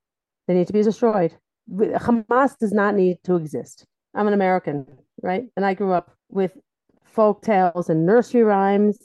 They 0.46 0.54
need 0.54 0.66
to 0.68 0.72
be 0.72 0.82
destroyed. 0.82 1.34
Hamas 1.70 2.56
does 2.58 2.72
not 2.72 2.94
need 2.94 3.18
to 3.24 3.36
exist. 3.36 3.86
I'm 4.18 4.26
an 4.26 4.34
American, 4.34 4.84
right? 5.22 5.44
And 5.56 5.64
I 5.64 5.74
grew 5.74 5.92
up 5.92 6.10
with 6.28 6.58
folk 7.04 7.40
tales 7.42 7.88
and 7.88 8.04
nursery 8.04 8.42
rhymes. 8.42 8.98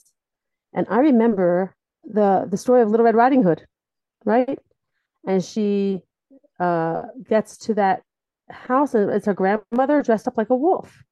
And 0.74 0.88
I 0.90 0.98
remember 0.98 1.76
the 2.04 2.48
the 2.50 2.58
story 2.58 2.82
of 2.82 2.90
Little 2.90 3.06
Red 3.06 3.16
Riding 3.16 3.44
Hood, 3.44 3.64
right? 4.26 4.58
And 5.28 5.44
she 5.44 6.02
uh, 6.60 7.04
gets 7.30 7.58
to 7.58 7.76
that 7.76 8.02
house 8.50 8.96
and 8.96 9.12
it's 9.12 9.28
her 9.28 9.36
grandmother 9.36 10.02
dressed 10.02 10.28
up 10.28 10.36
like 10.36 10.50
a 10.50 10.56
wolf. 10.56 11.04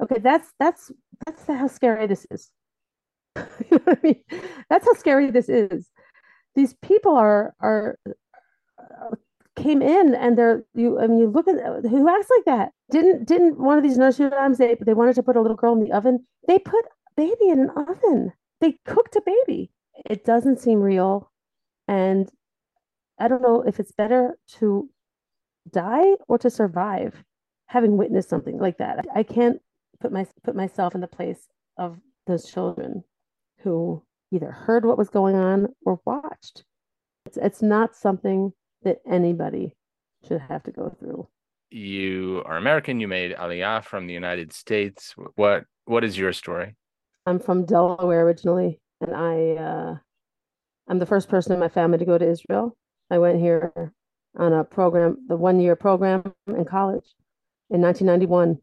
Okay, 0.00 0.20
that's 0.20 0.52
that's 0.60 0.92
that's 1.26 1.44
how 1.46 1.66
scary 1.66 2.06
this 2.06 2.26
is. 2.30 2.52
you 3.36 3.42
know 3.72 3.80
what 3.82 3.98
I 3.98 4.06
mean? 4.06 4.22
That's 4.70 4.84
how 4.84 4.94
scary 4.94 5.32
this 5.32 5.48
is. 5.48 5.90
These 6.54 6.74
people 6.82 7.16
are 7.16 7.52
are 7.60 7.98
uh, 8.06 9.16
came 9.56 9.82
in 9.82 10.14
and 10.14 10.38
they're 10.38 10.64
you 10.74 11.00
I 11.00 11.06
mean 11.06 11.18
you 11.18 11.28
look 11.28 11.48
at 11.48 11.84
who 11.84 12.08
acts 12.08 12.30
like 12.30 12.44
that. 12.46 12.72
Didn't 12.90 13.26
didn't 13.26 13.58
one 13.58 13.78
of 13.78 13.84
these 13.84 13.98
nursery 13.98 14.28
rhymes 14.28 14.58
they 14.58 14.76
they 14.80 14.94
wanted 14.94 15.14
to 15.14 15.22
put 15.22 15.36
a 15.36 15.40
little 15.40 15.56
girl 15.56 15.72
in 15.72 15.82
the 15.82 15.92
oven. 15.92 16.26
They 16.46 16.58
put 16.58 16.84
baby 17.16 17.48
in 17.48 17.60
an 17.60 17.70
oven. 17.70 18.32
They 18.60 18.78
cooked 18.84 19.16
a 19.16 19.22
baby. 19.24 19.70
It 20.08 20.24
doesn't 20.24 20.60
seem 20.60 20.80
real. 20.80 21.30
And 21.88 22.30
I 23.18 23.28
don't 23.28 23.42
know 23.42 23.62
if 23.62 23.80
it's 23.80 23.92
better 23.92 24.38
to 24.58 24.90
die 25.70 26.14
or 26.28 26.38
to 26.38 26.50
survive 26.50 27.24
having 27.66 27.96
witnessed 27.96 28.28
something 28.28 28.58
like 28.58 28.78
that. 28.78 29.06
I 29.14 29.22
can't 29.22 29.60
put 30.00 30.12
my 30.12 30.26
put 30.42 30.54
myself 30.56 30.94
in 30.94 31.00
the 31.00 31.06
place 31.06 31.48
of 31.78 31.98
those 32.26 32.50
children 32.50 33.04
who 33.60 34.02
either 34.30 34.50
heard 34.50 34.84
what 34.84 34.98
was 34.98 35.08
going 35.08 35.36
on 35.36 35.68
or 35.86 36.00
watched. 36.04 36.64
It's, 37.26 37.36
it's 37.36 37.62
not 37.62 37.96
something 37.96 38.52
that 38.82 38.98
anybody 39.06 39.74
should 40.26 40.40
have 40.40 40.62
to 40.64 40.72
go 40.72 40.94
through. 40.98 41.28
You 41.74 42.40
are 42.46 42.56
American. 42.56 43.00
You 43.00 43.08
made 43.08 43.34
Aliyah 43.34 43.82
from 43.82 44.06
the 44.06 44.14
United 44.14 44.52
States. 44.52 45.12
What 45.34 45.64
What 45.86 46.04
is 46.04 46.16
your 46.16 46.32
story? 46.32 46.76
I'm 47.26 47.40
from 47.40 47.66
Delaware 47.66 48.24
originally, 48.24 48.78
and 49.00 49.12
I 49.12 49.60
uh, 49.60 49.96
I'm 50.86 51.00
the 51.00 51.06
first 51.06 51.28
person 51.28 51.52
in 51.52 51.58
my 51.58 51.68
family 51.68 51.98
to 51.98 52.04
go 52.04 52.16
to 52.16 52.30
Israel. 52.30 52.76
I 53.10 53.18
went 53.18 53.40
here 53.40 53.92
on 54.38 54.52
a 54.52 54.62
program, 54.62 55.16
the 55.26 55.34
one 55.34 55.58
year 55.58 55.74
program 55.74 56.22
in 56.46 56.64
college 56.64 57.12
in 57.70 57.80
1991. 57.80 58.58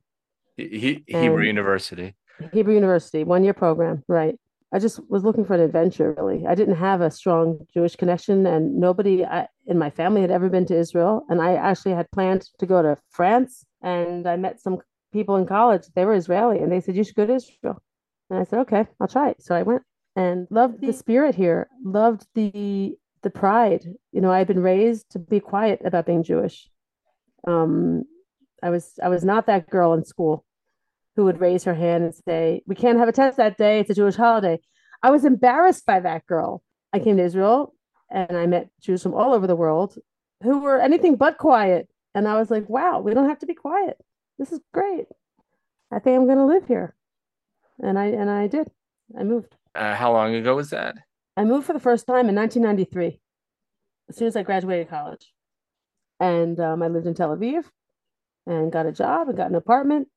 He, 0.56 1.04
Hebrew 1.06 1.44
University. 1.44 2.16
Hebrew 2.54 2.74
University, 2.74 3.26
one 3.26 3.44
year 3.44 3.54
program, 3.54 4.06
right. 4.08 4.40
I 4.74 4.80
just 4.80 5.02
was 5.10 5.24
looking 5.24 5.44
for 5.44 5.54
an 5.54 5.60
adventure, 5.60 6.14
really. 6.18 6.48
I 6.48 6.56
didn't 6.56 6.76
have 6.76 7.02
a 7.02 7.12
strong 7.12 7.60
Jewish 7.74 7.96
connection, 7.98 8.46
and 8.46 8.80
nobody 8.80 9.26
in 9.68 9.78
my 9.78 9.90
family 9.90 10.22
had 10.22 10.32
ever 10.32 10.48
been 10.50 10.66
to 10.68 10.78
Israel. 10.78 11.26
And 11.28 11.42
I 11.42 11.56
actually 11.56 11.94
had 11.94 12.10
planned 12.12 12.48
to 12.60 12.66
go 12.66 12.82
to 12.82 12.98
France, 13.10 13.66
and 13.82 14.28
I 14.28 14.38
met 14.38 14.62
some 14.62 14.78
people 15.12 15.36
in 15.36 15.46
college. 15.46 15.84
They 15.94 16.06
were 16.06 16.14
Israeli, 16.14 16.60
and 16.60 16.72
they 16.72 16.80
said, 16.80 16.96
You 16.96 17.04
should 17.04 17.16
go 17.16 17.26
to 17.26 17.36
Israel. 17.36 17.82
And 18.30 18.40
I 18.40 18.44
said, 18.46 18.60
Okay, 18.60 18.86
I'll 19.02 19.10
try 19.10 19.30
it. 19.30 19.42
So 19.42 19.56
I 19.56 19.64
went 19.64 19.82
and 20.16 20.48
loved 20.50 20.82
the 20.82 20.94
spirit 20.94 21.36
here, 21.36 21.68
loved 21.84 22.26
the 22.34 22.96
the 23.24 23.30
pride. 23.30 23.86
You 24.14 24.22
know, 24.22 24.32
I 24.32 24.40
had 24.40 24.48
been 24.48 24.64
raised 24.64 25.12
to 25.12 25.20
be 25.20 25.42
quiet 25.42 25.82
about 25.84 26.06
being 26.06 26.24
Jewish. 26.24 26.70
Um, 27.46 28.04
I 28.64 28.70
was 28.70 28.94
I 29.04 29.10
was 29.10 29.26
not 29.26 29.48
that 29.48 29.70
girl 29.70 29.94
in 29.94 30.06
school 30.06 30.46
who 31.16 31.26
would 31.26 31.42
raise 31.42 31.64
her 31.64 31.74
hand 31.74 32.04
and 32.04 32.16
say, 32.28 32.62
We 32.66 32.76
can't 32.76 33.00
have 33.00 33.10
a 33.10 33.14
test 33.14 33.38
that 33.38 33.58
day. 33.58 33.80
It's 33.80 33.90
a 33.90 33.96
Jewish 33.96 34.16
holiday. 34.16 34.60
I 35.04 35.12
was 35.12 35.26
embarrassed 35.26 35.86
by 35.86 36.00
that 36.00 36.26
girl. 36.28 36.64
I 36.94 37.00
came 37.00 37.18
to 37.18 37.24
Israel 37.24 37.74
and 38.10 38.38
I 38.38 38.46
met 38.46 38.70
Jews 38.82 39.02
from 39.02 39.14
all 39.14 39.34
over 39.34 39.48
the 39.48 39.56
world 39.56 39.98
who 40.44 40.60
were 40.60 40.80
anything 40.80 41.16
but 41.16 41.38
quiet. 41.38 41.88
And 42.14 42.28
I 42.28 42.38
was 42.38 42.52
like, 42.52 42.68
wow, 42.70 43.00
we 43.00 43.14
don't 43.14 43.30
have 43.30 43.40
to 43.40 43.46
be 43.46 43.54
quiet. 43.54 43.98
This 44.38 44.52
is 44.52 44.60
great. 44.74 45.06
I 45.92 46.00
think 46.00 46.18
I'm 46.18 46.26
going 46.26 46.38
to 46.38 46.46
live 46.46 46.68
here. 46.68 46.96
And 47.80 47.98
I 47.98 48.06
and 48.08 48.30
I 48.30 48.48
did. 48.48 48.70
I 49.18 49.24
moved. 49.24 49.56
Uh, 49.74 49.96
how 49.96 50.12
long 50.12 50.36
ago 50.36 50.56
was 50.56 50.70
that? 50.72 50.96
I 51.38 51.44
moved 51.46 51.66
for 51.66 51.74
the 51.74 51.80
first 51.80 52.06
time 52.06 52.30
in 52.30 52.36
1993, 52.36 53.20
as 54.10 54.18
soon 54.18 54.28
as 54.28 54.36
I 54.36 54.44
graduated 54.44 54.90
college. 54.90 55.32
And 56.20 56.60
um, 56.60 56.84
I 56.84 56.88
lived 56.88 57.08
in 57.08 57.14
Tel 57.14 57.36
Aviv 57.36 57.64
and 58.46 58.72
got 58.72 58.86
a 58.86 58.92
job 58.92 59.30
and 59.30 59.38
got 59.38 59.50
an 59.50 59.56
apartment 59.56 60.10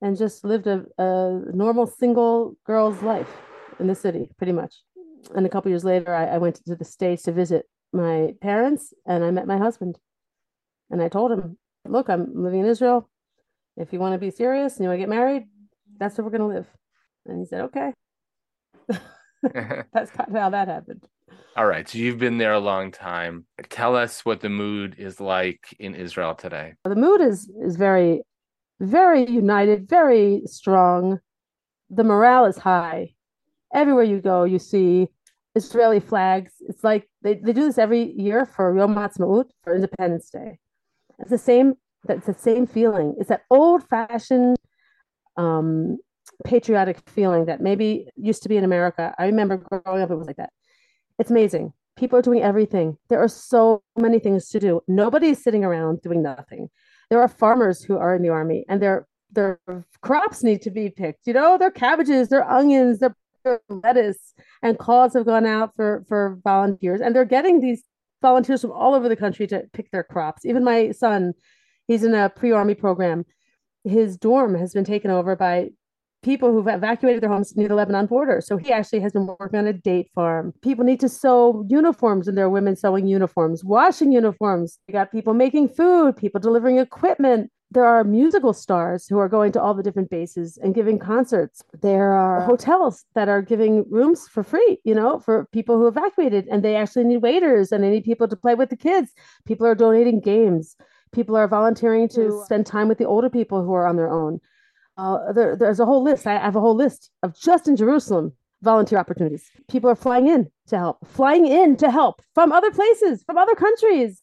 and 0.00 0.16
just 0.16 0.44
lived 0.44 0.66
a, 0.66 0.84
a 0.98 1.40
normal 1.52 1.86
single 1.86 2.56
girl's 2.64 3.02
life 3.02 3.30
in 3.78 3.86
the 3.86 3.94
city, 3.94 4.28
pretty 4.36 4.52
much. 4.52 4.74
And 5.34 5.44
a 5.44 5.48
couple 5.48 5.70
years 5.70 5.84
later, 5.84 6.14
I, 6.14 6.26
I 6.26 6.38
went 6.38 6.56
to 6.66 6.76
the 6.76 6.84
States 6.84 7.24
to 7.24 7.32
visit 7.32 7.66
my 7.92 8.34
parents 8.40 8.92
and 9.06 9.24
I 9.24 9.30
met 9.30 9.46
my 9.46 9.58
husband. 9.58 9.98
And 10.90 11.02
I 11.02 11.08
told 11.08 11.32
him, 11.32 11.58
Look, 11.86 12.08
I'm 12.08 12.32
living 12.34 12.60
in 12.60 12.66
Israel. 12.66 13.08
If 13.76 13.92
you 13.92 13.98
want 13.98 14.14
to 14.14 14.18
be 14.18 14.30
serious 14.30 14.76
and 14.76 14.84
you 14.84 14.88
want 14.88 14.98
to 14.98 15.02
get 15.02 15.08
married, 15.08 15.44
that's 15.98 16.18
where 16.18 16.24
we're 16.24 16.36
going 16.36 16.48
to 16.48 16.56
live. 16.56 16.66
And 17.26 17.38
he 17.38 17.46
said, 17.46 17.62
Okay. 17.62 17.92
that's 19.92 20.10
kind 20.10 20.28
of 20.28 20.34
how 20.34 20.50
that 20.50 20.68
happened. 20.68 21.06
All 21.56 21.66
right. 21.66 21.88
So 21.88 21.98
you've 21.98 22.18
been 22.18 22.38
there 22.38 22.52
a 22.52 22.60
long 22.60 22.90
time. 22.90 23.46
Tell 23.68 23.96
us 23.96 24.24
what 24.24 24.40
the 24.40 24.48
mood 24.48 24.96
is 24.98 25.20
like 25.20 25.74
in 25.78 25.94
Israel 25.94 26.34
today. 26.34 26.74
The 26.84 26.94
mood 26.94 27.20
is 27.20 27.50
is 27.62 27.76
very 27.76 28.22
very 28.80 29.28
united, 29.28 29.88
very 29.88 30.42
strong. 30.46 31.20
The 31.90 32.04
morale 32.04 32.46
is 32.46 32.58
high. 32.58 33.14
Everywhere 33.74 34.04
you 34.04 34.20
go, 34.20 34.44
you 34.44 34.58
see 34.58 35.08
Israeli 35.54 36.00
flags. 36.00 36.52
It's 36.68 36.84
like 36.84 37.08
they, 37.22 37.34
they 37.34 37.52
do 37.52 37.64
this 37.64 37.78
every 37.78 38.12
year 38.12 38.46
for 38.46 38.76
Yom 38.76 38.94
Ha'atzmaut, 38.94 39.46
for 39.62 39.74
Independence 39.74 40.30
Day. 40.30 40.58
It's 41.18 41.30
the 41.30 41.38
same. 41.38 41.74
That's 42.04 42.26
the 42.26 42.34
same 42.34 42.66
feeling. 42.66 43.16
It's 43.18 43.28
that 43.28 43.42
old-fashioned 43.50 44.56
um, 45.36 45.98
patriotic 46.44 47.00
feeling 47.08 47.46
that 47.46 47.60
maybe 47.60 48.06
used 48.16 48.42
to 48.44 48.48
be 48.48 48.56
in 48.56 48.64
America. 48.64 49.14
I 49.18 49.26
remember 49.26 49.56
growing 49.56 50.02
up, 50.02 50.10
it 50.10 50.14
was 50.14 50.28
like 50.28 50.36
that. 50.36 50.50
It's 51.18 51.30
amazing. 51.30 51.72
People 51.96 52.18
are 52.18 52.22
doing 52.22 52.42
everything. 52.42 52.96
There 53.08 53.20
are 53.20 53.28
so 53.28 53.82
many 53.98 54.20
things 54.20 54.48
to 54.50 54.60
do. 54.60 54.80
Nobody 54.86 55.30
is 55.30 55.42
sitting 55.42 55.64
around 55.64 56.00
doing 56.00 56.22
nothing 56.22 56.70
there 57.10 57.20
are 57.20 57.28
farmers 57.28 57.82
who 57.82 57.96
are 57.96 58.14
in 58.14 58.22
the 58.22 58.28
army 58.28 58.64
and 58.68 58.82
their 58.82 59.06
their 59.30 59.60
crops 60.00 60.42
need 60.42 60.62
to 60.62 60.70
be 60.70 60.88
picked. 60.88 61.26
You 61.26 61.34
know, 61.34 61.58
their 61.58 61.70
cabbages, 61.70 62.28
their 62.28 62.48
onions, 62.48 62.98
their 62.98 63.14
lettuce, 63.68 64.34
and 64.62 64.78
calls 64.78 65.12
have 65.14 65.26
gone 65.26 65.46
out 65.46 65.74
for 65.76 66.04
for 66.08 66.38
volunteers, 66.44 67.00
and 67.00 67.14
they're 67.14 67.24
getting 67.24 67.60
these 67.60 67.84
volunteers 68.22 68.62
from 68.62 68.72
all 68.72 68.94
over 68.94 69.08
the 69.08 69.16
country 69.16 69.46
to 69.46 69.64
pick 69.72 69.90
their 69.90 70.02
crops. 70.02 70.44
Even 70.44 70.64
my 70.64 70.90
son, 70.90 71.34
he's 71.86 72.04
in 72.04 72.14
a 72.14 72.28
pre-army 72.30 72.74
program. 72.74 73.24
His 73.84 74.16
dorm 74.16 74.54
has 74.54 74.72
been 74.72 74.84
taken 74.84 75.10
over 75.10 75.36
by 75.36 75.70
people 76.22 76.52
who've 76.52 76.66
evacuated 76.66 77.22
their 77.22 77.30
homes 77.30 77.56
near 77.56 77.68
the 77.68 77.74
Lebanon 77.74 78.06
border. 78.06 78.40
So 78.40 78.56
he 78.56 78.72
actually 78.72 79.00
has 79.00 79.12
been 79.12 79.26
working 79.26 79.58
on 79.58 79.66
a 79.66 79.72
date 79.72 80.10
farm. 80.14 80.52
People 80.62 80.84
need 80.84 81.00
to 81.00 81.08
sew 81.08 81.64
uniforms, 81.68 82.26
and 82.28 82.36
there 82.36 82.46
are 82.46 82.50
women 82.50 82.76
sewing 82.76 83.06
uniforms, 83.06 83.64
washing 83.64 84.12
uniforms. 84.12 84.78
You 84.88 84.92
got 84.92 85.12
people 85.12 85.34
making 85.34 85.68
food, 85.70 86.16
people 86.16 86.40
delivering 86.40 86.78
equipment. 86.78 87.50
There 87.70 87.84
are 87.84 88.02
musical 88.02 88.54
stars 88.54 89.06
who 89.06 89.18
are 89.18 89.28
going 89.28 89.52
to 89.52 89.60
all 89.60 89.74
the 89.74 89.82
different 89.82 90.08
bases 90.08 90.58
and 90.62 90.74
giving 90.74 90.98
concerts. 90.98 91.62
There 91.82 92.14
are 92.14 92.40
hotels 92.46 93.04
that 93.14 93.28
are 93.28 93.42
giving 93.42 93.84
rooms 93.90 94.26
for 94.26 94.42
free, 94.42 94.78
you 94.84 94.94
know, 94.94 95.18
for 95.18 95.46
people 95.52 95.76
who 95.76 95.86
evacuated, 95.86 96.48
and 96.50 96.64
they 96.64 96.76
actually 96.76 97.04
need 97.04 97.18
waiters 97.22 97.70
and 97.70 97.84
they 97.84 97.90
need 97.90 98.04
people 98.04 98.26
to 98.26 98.36
play 98.36 98.54
with 98.54 98.70
the 98.70 98.76
kids. 98.76 99.12
People 99.44 99.66
are 99.66 99.74
donating 99.74 100.20
games. 100.20 100.76
People 101.12 101.36
are 101.36 101.46
volunteering 101.46 102.08
to 102.08 102.42
spend 102.44 102.66
time 102.66 102.88
with 102.88 102.98
the 102.98 103.06
older 103.06 103.30
people 103.30 103.62
who 103.62 103.74
are 103.74 103.86
on 103.86 103.96
their 103.96 104.10
own 104.10 104.40
uh, 104.98 105.32
there, 105.32 105.56
there's 105.56 105.80
a 105.80 105.86
whole 105.86 106.02
list. 106.02 106.26
I 106.26 106.38
have 106.38 106.56
a 106.56 106.60
whole 106.60 106.74
list 106.74 107.10
of 107.22 107.38
just 107.38 107.68
in 107.68 107.76
Jerusalem 107.76 108.32
volunteer 108.62 108.98
opportunities. 108.98 109.48
People 109.70 109.88
are 109.88 109.96
flying 109.96 110.26
in 110.26 110.50
to 110.66 110.76
help, 110.76 111.06
flying 111.06 111.46
in 111.46 111.76
to 111.76 111.90
help 111.90 112.20
from 112.34 112.52
other 112.52 112.72
places, 112.72 113.22
from 113.22 113.38
other 113.38 113.54
countries. 113.54 114.22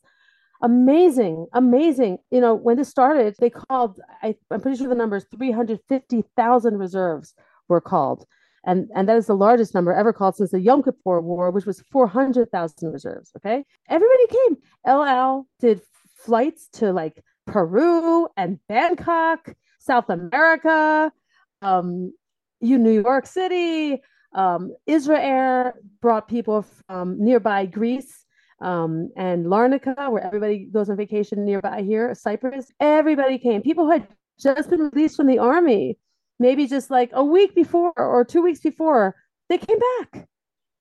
Amazing, 0.62 1.48
amazing. 1.54 2.18
You 2.32 2.42
know, 2.42 2.54
when 2.54 2.78
this 2.78 2.90
started, 2.90 3.36
they 3.40 3.50
called, 3.50 4.00
I, 4.22 4.36
I'm 4.52 4.62
pretty 4.62 4.78
sure 4.78 4.90
the 4.90 4.96
number 4.96 5.16
is 5.16 5.26
350,000 5.36 6.78
reserves 6.78 7.34
were 7.70 7.82
called. 7.82 8.26
And, 8.66 8.90
and 8.96 9.08
that 9.08 9.18
is 9.18 9.28
the 9.28 9.36
largest 9.36 9.74
number 9.76 9.94
ever 9.94 10.12
called 10.12 10.36
since 10.36 10.52
the 10.52 10.60
Yom 10.60 10.82
Kippur 10.82 11.22
War, 11.22 11.52
which 11.52 11.66
was 11.66 11.82
400,000 11.92 12.92
reserves. 12.92 13.32
Okay. 13.38 13.64
Everybody 13.90 14.28
came. 14.28 14.58
El 14.86 15.04
Al 15.04 15.48
did 15.60 15.82
flights 16.18 16.68
to 16.74 16.92
like 16.92 17.24
Peru 17.46 18.28
and 18.36 18.60
Bangkok, 18.68 19.54
South 19.86 20.10
America, 20.10 21.12
um, 21.62 22.12
you 22.60 22.78
New 22.78 23.02
York 23.02 23.28
City, 23.28 24.02
um, 24.34 24.76
Israel 24.88 25.72
brought 26.02 26.28
people 26.28 26.66
from 26.88 27.24
nearby 27.24 27.66
Greece 27.66 28.26
um, 28.62 29.10
and 29.16 29.46
Larnaca, 29.46 30.12
where 30.12 30.24
everybody 30.24 30.66
goes 30.66 30.90
on 30.90 30.98
vacation 30.98 31.46
nearby 31.46 31.84
here, 31.84 32.16
Cyprus. 32.16 32.72
Everybody 32.80 33.38
came. 33.38 33.62
People 33.62 33.86
who 33.86 33.92
had 33.92 34.08
just 34.40 34.70
been 34.70 34.90
released 34.94 35.16
from 35.16 35.28
the 35.28 35.40
army, 35.40 35.98
maybe 36.40 36.68
just 36.68 36.90
like 36.90 37.12
a 37.14 37.24
week 37.24 37.54
before 37.54 37.94
or 37.96 38.26
two 38.26 38.42
weeks 38.42 38.62
before, 38.62 39.16
they 39.50 39.58
came 39.58 39.78
back. 40.02 40.28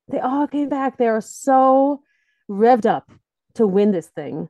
They 0.09 0.19
all 0.19 0.47
came 0.47 0.69
back. 0.69 0.97
They 0.97 1.07
are 1.07 1.21
so 1.21 2.01
revved 2.49 2.85
up 2.85 3.11
to 3.55 3.67
win 3.67 3.91
this 3.91 4.07
thing. 4.07 4.49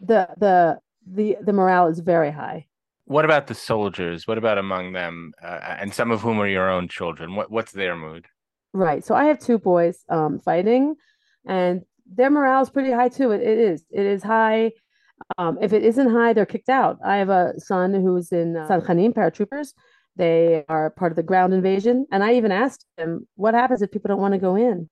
The 0.00 0.28
the 0.38 0.78
the 1.06 1.36
the 1.42 1.52
morale 1.52 1.88
is 1.88 1.98
very 1.98 2.30
high. 2.30 2.67
What 3.08 3.24
about 3.24 3.46
the 3.46 3.54
soldiers? 3.54 4.28
What 4.28 4.36
about 4.36 4.58
among 4.58 4.92
them, 4.92 5.32
uh, 5.42 5.76
and 5.80 5.94
some 5.94 6.10
of 6.10 6.20
whom 6.20 6.38
are 6.40 6.46
your 6.46 6.68
own 6.70 6.88
children? 6.88 7.34
What 7.34 7.50
what's 7.50 7.72
their 7.72 7.96
mood? 7.96 8.26
Right. 8.74 9.02
So 9.02 9.14
I 9.14 9.24
have 9.24 9.38
two 9.38 9.58
boys 9.58 10.04
um, 10.10 10.38
fighting, 10.38 10.94
and 11.46 11.84
their 12.06 12.28
morale 12.28 12.60
is 12.60 12.68
pretty 12.68 12.92
high 12.92 13.08
too. 13.08 13.30
It, 13.30 13.40
it 13.40 13.58
is. 13.58 13.82
It 13.90 14.04
is 14.04 14.22
high. 14.22 14.72
Um, 15.38 15.56
if 15.62 15.72
it 15.72 15.84
isn't 15.84 16.10
high, 16.10 16.34
they're 16.34 16.44
kicked 16.44 16.68
out. 16.68 16.98
I 17.02 17.16
have 17.16 17.30
a 17.30 17.54
son 17.56 17.94
who's 17.94 18.30
in 18.30 18.58
uh, 18.58 18.68
Tzanchanim 18.68 19.14
paratroopers. 19.14 19.72
They 20.16 20.66
are 20.68 20.90
part 20.90 21.10
of 21.10 21.16
the 21.16 21.22
ground 21.22 21.54
invasion, 21.54 22.06
and 22.12 22.22
I 22.22 22.34
even 22.34 22.52
asked 22.52 22.84
him, 22.98 23.26
"What 23.36 23.54
happens 23.54 23.80
if 23.80 23.90
people 23.90 24.08
don't 24.08 24.20
want 24.20 24.34
to 24.34 24.38
go 24.38 24.54
in?" 24.54 24.90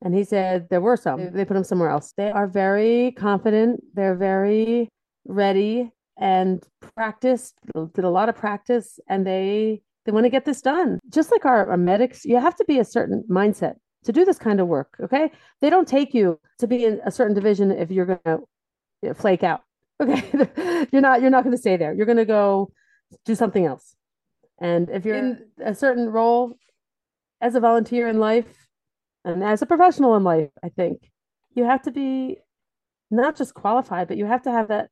And 0.00 0.14
he 0.14 0.24
said 0.24 0.68
there 0.70 0.80
were 0.80 0.96
some. 0.96 1.32
They 1.32 1.44
put 1.44 1.52
them 1.52 1.64
somewhere 1.64 1.90
else. 1.90 2.14
They 2.16 2.30
are 2.30 2.46
very 2.46 3.12
confident. 3.12 3.82
They're 3.92 4.16
very 4.16 4.88
ready 5.26 5.90
and 6.18 6.62
practiced. 6.94 7.54
Did 7.94 8.04
a 8.04 8.10
lot 8.10 8.28
of 8.28 8.36
practice, 8.36 9.00
and 9.08 9.26
they 9.26 9.82
they 10.04 10.12
want 10.12 10.24
to 10.24 10.30
get 10.30 10.44
this 10.44 10.60
done. 10.60 10.98
Just 11.08 11.30
like 11.30 11.44
our, 11.44 11.70
our 11.70 11.76
medics, 11.76 12.24
you 12.24 12.38
have 12.38 12.56
to 12.56 12.64
be 12.64 12.78
a 12.78 12.84
certain 12.84 13.24
mindset 13.30 13.74
to 14.04 14.12
do 14.12 14.24
this 14.24 14.38
kind 14.38 14.60
of 14.60 14.66
work. 14.66 14.96
Okay. 15.02 15.30
They 15.60 15.70
don't 15.70 15.86
take 15.86 16.12
you 16.14 16.40
to 16.58 16.66
be 16.66 16.84
in 16.84 17.00
a 17.04 17.10
certain 17.10 17.34
division 17.34 17.70
if 17.70 17.90
you're 17.90 18.06
going 18.06 18.40
to 19.04 19.14
flake 19.14 19.42
out. 19.42 19.62
Okay. 20.00 20.24
you're 20.90 21.00
not, 21.00 21.20
you're 21.20 21.30
not 21.30 21.44
going 21.44 21.54
to 21.54 21.60
stay 21.60 21.76
there. 21.76 21.92
You're 21.92 22.06
going 22.06 22.18
to 22.18 22.24
go 22.24 22.72
do 23.24 23.36
something 23.36 23.64
else. 23.64 23.94
And 24.60 24.90
if 24.90 25.04
you're 25.04 25.16
in 25.16 25.46
a 25.64 25.76
certain 25.76 26.08
role 26.08 26.56
as 27.40 27.54
a 27.54 27.60
volunteer 27.60 28.08
in 28.08 28.18
life 28.18 28.66
and 29.24 29.44
as 29.44 29.62
a 29.62 29.66
professional 29.66 30.16
in 30.16 30.24
life, 30.24 30.50
I 30.64 30.70
think 30.70 31.08
you 31.54 31.64
have 31.64 31.82
to 31.82 31.92
be 31.92 32.38
not 33.12 33.36
just 33.36 33.54
qualified, 33.54 34.08
but 34.08 34.16
you 34.16 34.26
have 34.26 34.42
to 34.42 34.50
have 34.50 34.68
that 34.68 34.88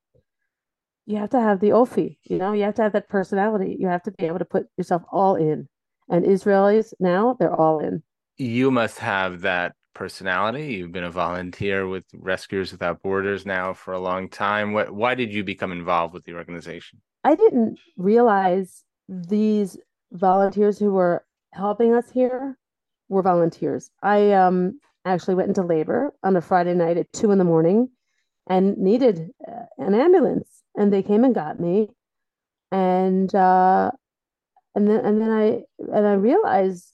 you 1.10 1.16
have 1.16 1.30
to 1.30 1.40
have 1.40 1.60
the 1.60 1.70
Ofi, 1.70 2.16
you 2.22 2.38
know, 2.38 2.52
you 2.52 2.62
have 2.62 2.74
to 2.76 2.82
have 2.82 2.92
that 2.92 3.08
personality. 3.08 3.76
You 3.78 3.88
have 3.88 4.02
to 4.04 4.12
be 4.12 4.26
able 4.26 4.38
to 4.38 4.44
put 4.44 4.66
yourself 4.76 5.02
all 5.10 5.34
in. 5.34 5.68
And 6.08 6.24
Israelis 6.24 6.92
now, 7.00 7.36
they're 7.38 7.54
all 7.54 7.80
in. 7.80 8.02
You 8.36 8.70
must 8.70 8.98
have 8.98 9.40
that 9.40 9.74
personality. 9.94 10.74
You've 10.74 10.92
been 10.92 11.04
a 11.04 11.10
volunteer 11.10 11.86
with 11.88 12.04
Rescuers 12.14 12.72
Without 12.72 13.02
Borders 13.02 13.44
now 13.44 13.74
for 13.74 13.92
a 13.92 13.98
long 13.98 14.28
time. 14.28 14.72
What 14.72 14.92
why 14.92 15.14
did 15.14 15.32
you 15.32 15.42
become 15.44 15.72
involved 15.72 16.14
with 16.14 16.24
the 16.24 16.34
organization? 16.34 17.00
I 17.24 17.34
didn't 17.34 17.78
realize 17.96 18.84
these 19.08 19.76
volunteers 20.12 20.78
who 20.78 20.92
were 20.92 21.24
helping 21.52 21.92
us 21.92 22.10
here 22.10 22.56
were 23.08 23.22
volunteers. 23.22 23.90
I 24.02 24.32
um 24.32 24.80
actually 25.04 25.34
went 25.34 25.48
into 25.48 25.62
labor 25.62 26.14
on 26.22 26.36
a 26.36 26.40
Friday 26.40 26.74
night 26.74 26.96
at 26.96 27.12
two 27.12 27.32
in 27.32 27.38
the 27.38 27.44
morning 27.44 27.90
and 28.50 28.76
needed 28.76 29.30
uh, 29.48 29.64
an 29.78 29.94
ambulance 29.94 30.62
and 30.74 30.92
they 30.92 31.02
came 31.02 31.24
and 31.24 31.34
got 31.34 31.58
me 31.58 31.88
and 32.72 33.34
uh 33.34 33.90
and 34.74 34.88
then 34.88 35.04
and 35.04 35.20
then 35.20 35.30
I 35.30 35.62
and 35.78 36.06
I 36.06 36.12
realized 36.12 36.92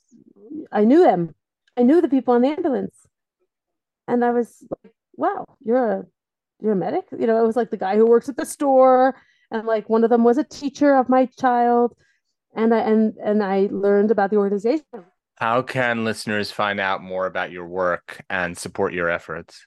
I 0.73 0.85
knew 0.85 1.03
them. 1.03 1.35
I 1.77 1.83
knew 1.83 2.01
the 2.01 2.09
people 2.09 2.35
on 2.35 2.43
the 2.43 2.49
ambulance. 2.49 2.95
And 4.09 4.25
I 4.25 4.31
was 4.31 4.65
like, 4.83 4.93
wow, 5.15 5.45
you're 5.65 5.91
a 5.91 6.05
you're 6.61 6.73
a 6.73 6.77
medic? 6.77 7.05
You 7.19 7.27
know, 7.27 7.43
it 7.43 7.47
was 7.47 7.57
like 7.57 7.71
the 7.71 7.77
guy 7.77 7.97
who 7.97 8.07
works 8.07 8.29
at 8.29 8.37
the 8.37 8.47
store 8.47 9.21
and 9.51 9.67
like 9.67 9.89
one 9.89 10.05
of 10.05 10.11
them 10.11 10.25
was 10.25 10.39
a 10.39 10.45
teacher 10.45 10.95
of 10.95 11.09
my 11.09 11.27
child 11.39 11.95
and 12.55 12.75
I 12.75 12.79
and 12.79 13.15
and 13.23 13.43
I 13.43 13.69
learned 13.71 14.11
about 14.11 14.31
the 14.31 14.37
organization. 14.37 14.85
How 15.37 15.61
can 15.61 16.05
listeners 16.05 16.51
find 16.51 16.81
out 16.81 17.03
more 17.03 17.27
about 17.27 17.51
your 17.51 17.67
work 17.67 18.25
and 18.31 18.57
support 18.57 18.95
your 18.95 19.11
efforts? 19.11 19.67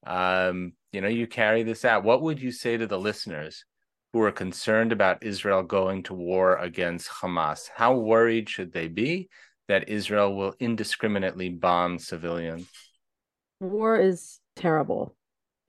Um, 0.05 0.73
you 0.91 1.01
know, 1.01 1.07
you 1.07 1.27
carry 1.27 1.63
this 1.63 1.85
out. 1.85 2.03
What 2.03 2.21
would 2.21 2.41
you 2.41 2.51
say 2.51 2.77
to 2.77 2.87
the 2.87 2.99
listeners 2.99 3.65
who 4.13 4.21
are 4.21 4.31
concerned 4.31 4.91
about 4.91 5.23
Israel 5.23 5.63
going 5.63 6.03
to 6.03 6.13
war 6.13 6.57
against 6.57 7.09
Hamas? 7.09 7.69
How 7.73 7.95
worried 7.95 8.49
should 8.49 8.73
they 8.73 8.87
be? 8.87 9.29
That 9.71 9.87
Israel 9.87 10.35
will 10.35 10.53
indiscriminately 10.59 11.47
bomb 11.47 11.97
civilians? 11.97 12.67
War 13.61 13.97
is 13.97 14.41
terrible, 14.57 15.15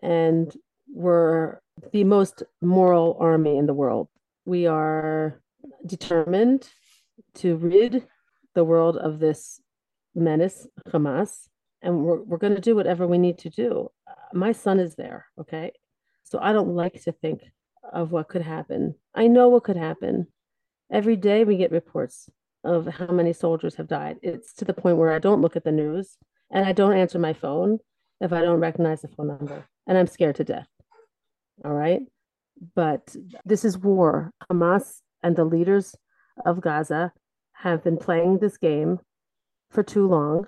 and 0.02 0.52
we're 0.92 1.60
the 1.92 2.02
most 2.02 2.42
moral 2.60 3.16
army 3.20 3.56
in 3.56 3.66
the 3.66 3.74
world. 3.74 4.08
We 4.44 4.66
are 4.66 5.40
determined 5.86 6.68
to 7.36 7.54
rid 7.54 8.04
the 8.56 8.64
world 8.64 8.96
of 8.96 9.20
this 9.20 9.60
menace, 10.16 10.66
Hamas, 10.88 11.46
and 11.80 12.02
we're, 12.02 12.22
we're 12.22 12.38
going 12.38 12.56
to 12.56 12.60
do 12.60 12.74
whatever 12.74 13.06
we 13.06 13.18
need 13.18 13.38
to 13.38 13.50
do. 13.50 13.88
My 14.32 14.50
son 14.50 14.80
is 14.80 14.96
there, 14.96 15.26
okay? 15.38 15.70
So 16.24 16.40
I 16.42 16.52
don't 16.52 16.74
like 16.74 17.00
to 17.04 17.12
think 17.12 17.42
of 17.92 18.10
what 18.10 18.28
could 18.28 18.42
happen. 18.42 18.96
I 19.14 19.28
know 19.28 19.48
what 19.48 19.62
could 19.62 19.76
happen. 19.76 20.26
Every 20.90 21.14
day 21.14 21.44
we 21.44 21.56
get 21.56 21.70
reports 21.70 22.28
of 22.64 22.86
how 22.86 23.06
many 23.06 23.32
soldiers 23.32 23.74
have 23.76 23.88
died. 23.88 24.18
It's 24.22 24.52
to 24.54 24.64
the 24.64 24.74
point 24.74 24.96
where 24.96 25.12
I 25.12 25.18
don't 25.18 25.40
look 25.40 25.56
at 25.56 25.64
the 25.64 25.72
news 25.72 26.16
and 26.50 26.64
I 26.64 26.72
don't 26.72 26.96
answer 26.96 27.18
my 27.18 27.32
phone 27.32 27.78
if 28.20 28.32
I 28.32 28.40
don't 28.40 28.60
recognize 28.60 29.02
the 29.02 29.08
phone 29.08 29.28
number. 29.28 29.66
And 29.86 29.98
I'm 29.98 30.06
scared 30.06 30.36
to 30.36 30.44
death. 30.44 30.68
All 31.64 31.72
right. 31.72 32.02
But 32.74 33.16
this 33.44 33.64
is 33.64 33.78
war. 33.78 34.32
Hamas 34.50 35.00
and 35.22 35.34
the 35.34 35.44
leaders 35.44 35.96
of 36.46 36.60
Gaza 36.60 37.12
have 37.52 37.82
been 37.82 37.96
playing 37.96 38.38
this 38.38 38.56
game 38.56 39.00
for 39.70 39.82
too 39.82 40.06
long. 40.06 40.46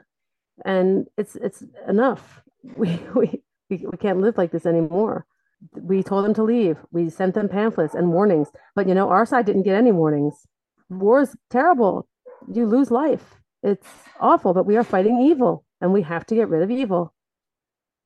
And 0.65 1.09
it's 1.17 1.37
it's 1.37 1.65
enough. 1.89 2.43
We 2.77 2.99
we 3.15 3.43
we, 3.69 3.99
can't 3.99 4.21
live 4.21 4.39
like 4.39 4.51
this 4.51 4.65
anymore. 4.65 5.27
We 5.75 6.03
told 6.03 6.25
them 6.25 6.33
to 6.35 6.43
leave. 6.43 6.79
We 6.93 7.11
sent 7.11 7.35
them 7.35 7.47
pamphlets 7.47 7.95
and 7.95 8.11
warnings. 8.11 8.49
But 8.75 8.89
you 8.89 8.95
know, 8.95 9.11
our 9.11 9.27
side 9.27 9.45
didn't 9.45 9.65
get 9.65 9.77
any 9.77 9.93
warnings 9.93 10.47
war 10.89 11.23
is 11.23 11.35
terrible. 11.51 12.07
You 12.49 12.67
lose 12.67 12.91
life. 12.91 13.41
It's 13.63 13.87
awful, 14.21 14.53
but 14.55 14.67
we 14.67 14.77
are 14.77 14.85
fighting 14.85 15.21
evil 15.21 15.65
and 15.81 15.93
we 15.93 16.03
have 16.03 16.27
to 16.27 16.35
get 16.35 16.49
rid 16.49 16.63
of 16.63 16.71
evil. 16.71 17.15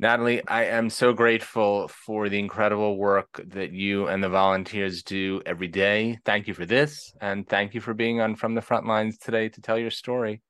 Natalie, 0.01 0.47
I 0.47 0.67
am 0.67 0.91
so 0.91 1.12
grateful 1.12 1.88
for 1.88 2.29
the 2.29 2.38
incredible 2.38 2.97
work 2.97 3.41
that 3.49 3.73
you 3.73 4.07
and 4.07 4.23
the 4.23 4.29
volunteers 4.29 5.03
do 5.03 5.43
every 5.45 5.67
day. 5.67 6.21
Thank 6.25 6.47
you 6.47 6.55
for 6.55 6.64
this. 6.64 7.12
And 7.21 7.49
thank 7.49 7.75
you 7.75 7.81
for 7.81 7.95
being 7.95 8.21
on 8.21 8.37
From 8.37 8.55
the 8.55 8.62
Front 8.62 8.87
Lines 8.87 9.19
today 9.19 9.49
to 9.49 9.61
tell 9.61 9.77
your 9.77 9.91
story. 9.91 10.41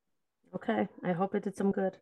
Okay. 0.55 0.87
I 1.03 1.12
hope 1.12 1.35
it 1.35 1.45
did 1.45 1.57
some 1.57 1.73
good. 1.73 1.97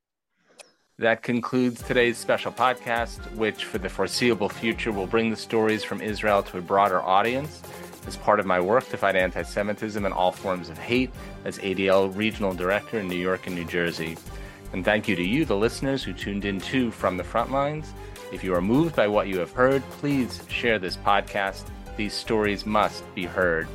That 0.98 1.22
concludes 1.22 1.82
today's 1.82 2.18
special 2.18 2.50
podcast, 2.50 3.20
which 3.36 3.64
for 3.64 3.78
the 3.78 3.88
foreseeable 3.88 4.48
future 4.48 4.90
will 4.90 5.06
bring 5.06 5.30
the 5.30 5.36
stories 5.36 5.84
from 5.84 6.00
Israel 6.00 6.42
to 6.44 6.58
a 6.58 6.62
broader 6.62 7.00
audience 7.00 7.62
as 8.06 8.16
part 8.16 8.40
of 8.40 8.46
my 8.46 8.60
work 8.60 8.88
to 8.88 8.96
fight 8.96 9.16
anti 9.16 9.42
Semitism 9.42 10.04
and 10.04 10.14
all 10.14 10.32
forms 10.32 10.68
of 10.68 10.78
hate 10.78 11.10
as 11.44 11.58
ADL 11.58 12.14
Regional 12.16 12.54
Director 12.54 13.00
in 13.00 13.08
New 13.08 13.16
York 13.16 13.46
and 13.46 13.56
New 13.56 13.64
Jersey. 13.64 14.16
And 14.72 14.84
thank 14.84 15.08
you 15.08 15.16
to 15.16 15.22
you, 15.22 15.44
the 15.44 15.56
listeners 15.56 16.02
who 16.02 16.12
tuned 16.12 16.44
in 16.44 16.60
too 16.60 16.90
from 16.90 17.16
the 17.16 17.24
front 17.24 17.50
lines. 17.50 17.92
If 18.32 18.42
you 18.42 18.54
are 18.54 18.60
moved 18.60 18.96
by 18.96 19.06
what 19.06 19.28
you 19.28 19.38
have 19.38 19.52
heard, 19.52 19.82
please 19.90 20.42
share 20.48 20.78
this 20.78 20.96
podcast. 20.96 21.64
These 21.96 22.12
stories 22.12 22.66
must 22.66 23.02
be 23.14 23.24
heard. 23.24 23.68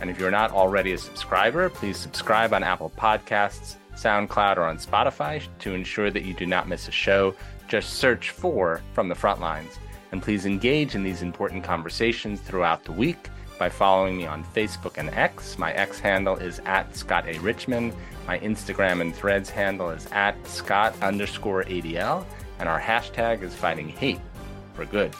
And 0.00 0.10
if 0.10 0.18
you're 0.18 0.30
not 0.30 0.52
already 0.52 0.92
a 0.92 0.98
subscriber, 0.98 1.68
please 1.68 1.96
subscribe 1.96 2.52
on 2.52 2.62
Apple 2.62 2.92
Podcasts, 2.96 3.76
SoundCloud, 3.94 4.58
or 4.58 4.64
on 4.64 4.78
Spotify 4.78 5.42
to 5.60 5.74
ensure 5.74 6.10
that 6.10 6.24
you 6.24 6.34
do 6.34 6.46
not 6.46 6.68
miss 6.68 6.86
a 6.86 6.92
show. 6.92 7.34
Just 7.66 7.94
search 7.94 8.30
for 8.30 8.80
From 8.92 9.08
the 9.08 9.14
Front 9.14 9.40
Lines. 9.40 9.78
And 10.12 10.22
please 10.22 10.46
engage 10.46 10.94
in 10.94 11.02
these 11.02 11.22
important 11.22 11.64
conversations 11.64 12.40
throughout 12.40 12.84
the 12.84 12.92
week 12.92 13.28
by 13.58 13.68
following 13.68 14.16
me 14.16 14.26
on 14.26 14.44
Facebook 14.44 14.98
and 14.98 15.10
X. 15.10 15.58
My 15.58 15.72
X 15.72 15.98
handle 15.98 16.36
is 16.36 16.60
at 16.66 16.94
Scott 16.96 17.26
A. 17.26 17.38
Richmond. 17.38 17.92
My 18.26 18.38
Instagram 18.40 19.00
and 19.00 19.14
Threads 19.14 19.50
handle 19.50 19.90
is 19.90 20.06
at 20.12 20.34
Scott 20.46 20.94
underscore 21.02 21.64
ADL. 21.64 22.24
And 22.58 22.68
our 22.68 22.80
hashtag 22.80 23.42
is 23.42 23.54
fighting 23.54 23.88
hate 23.88 24.20
for 24.74 24.84
good. 24.84 25.14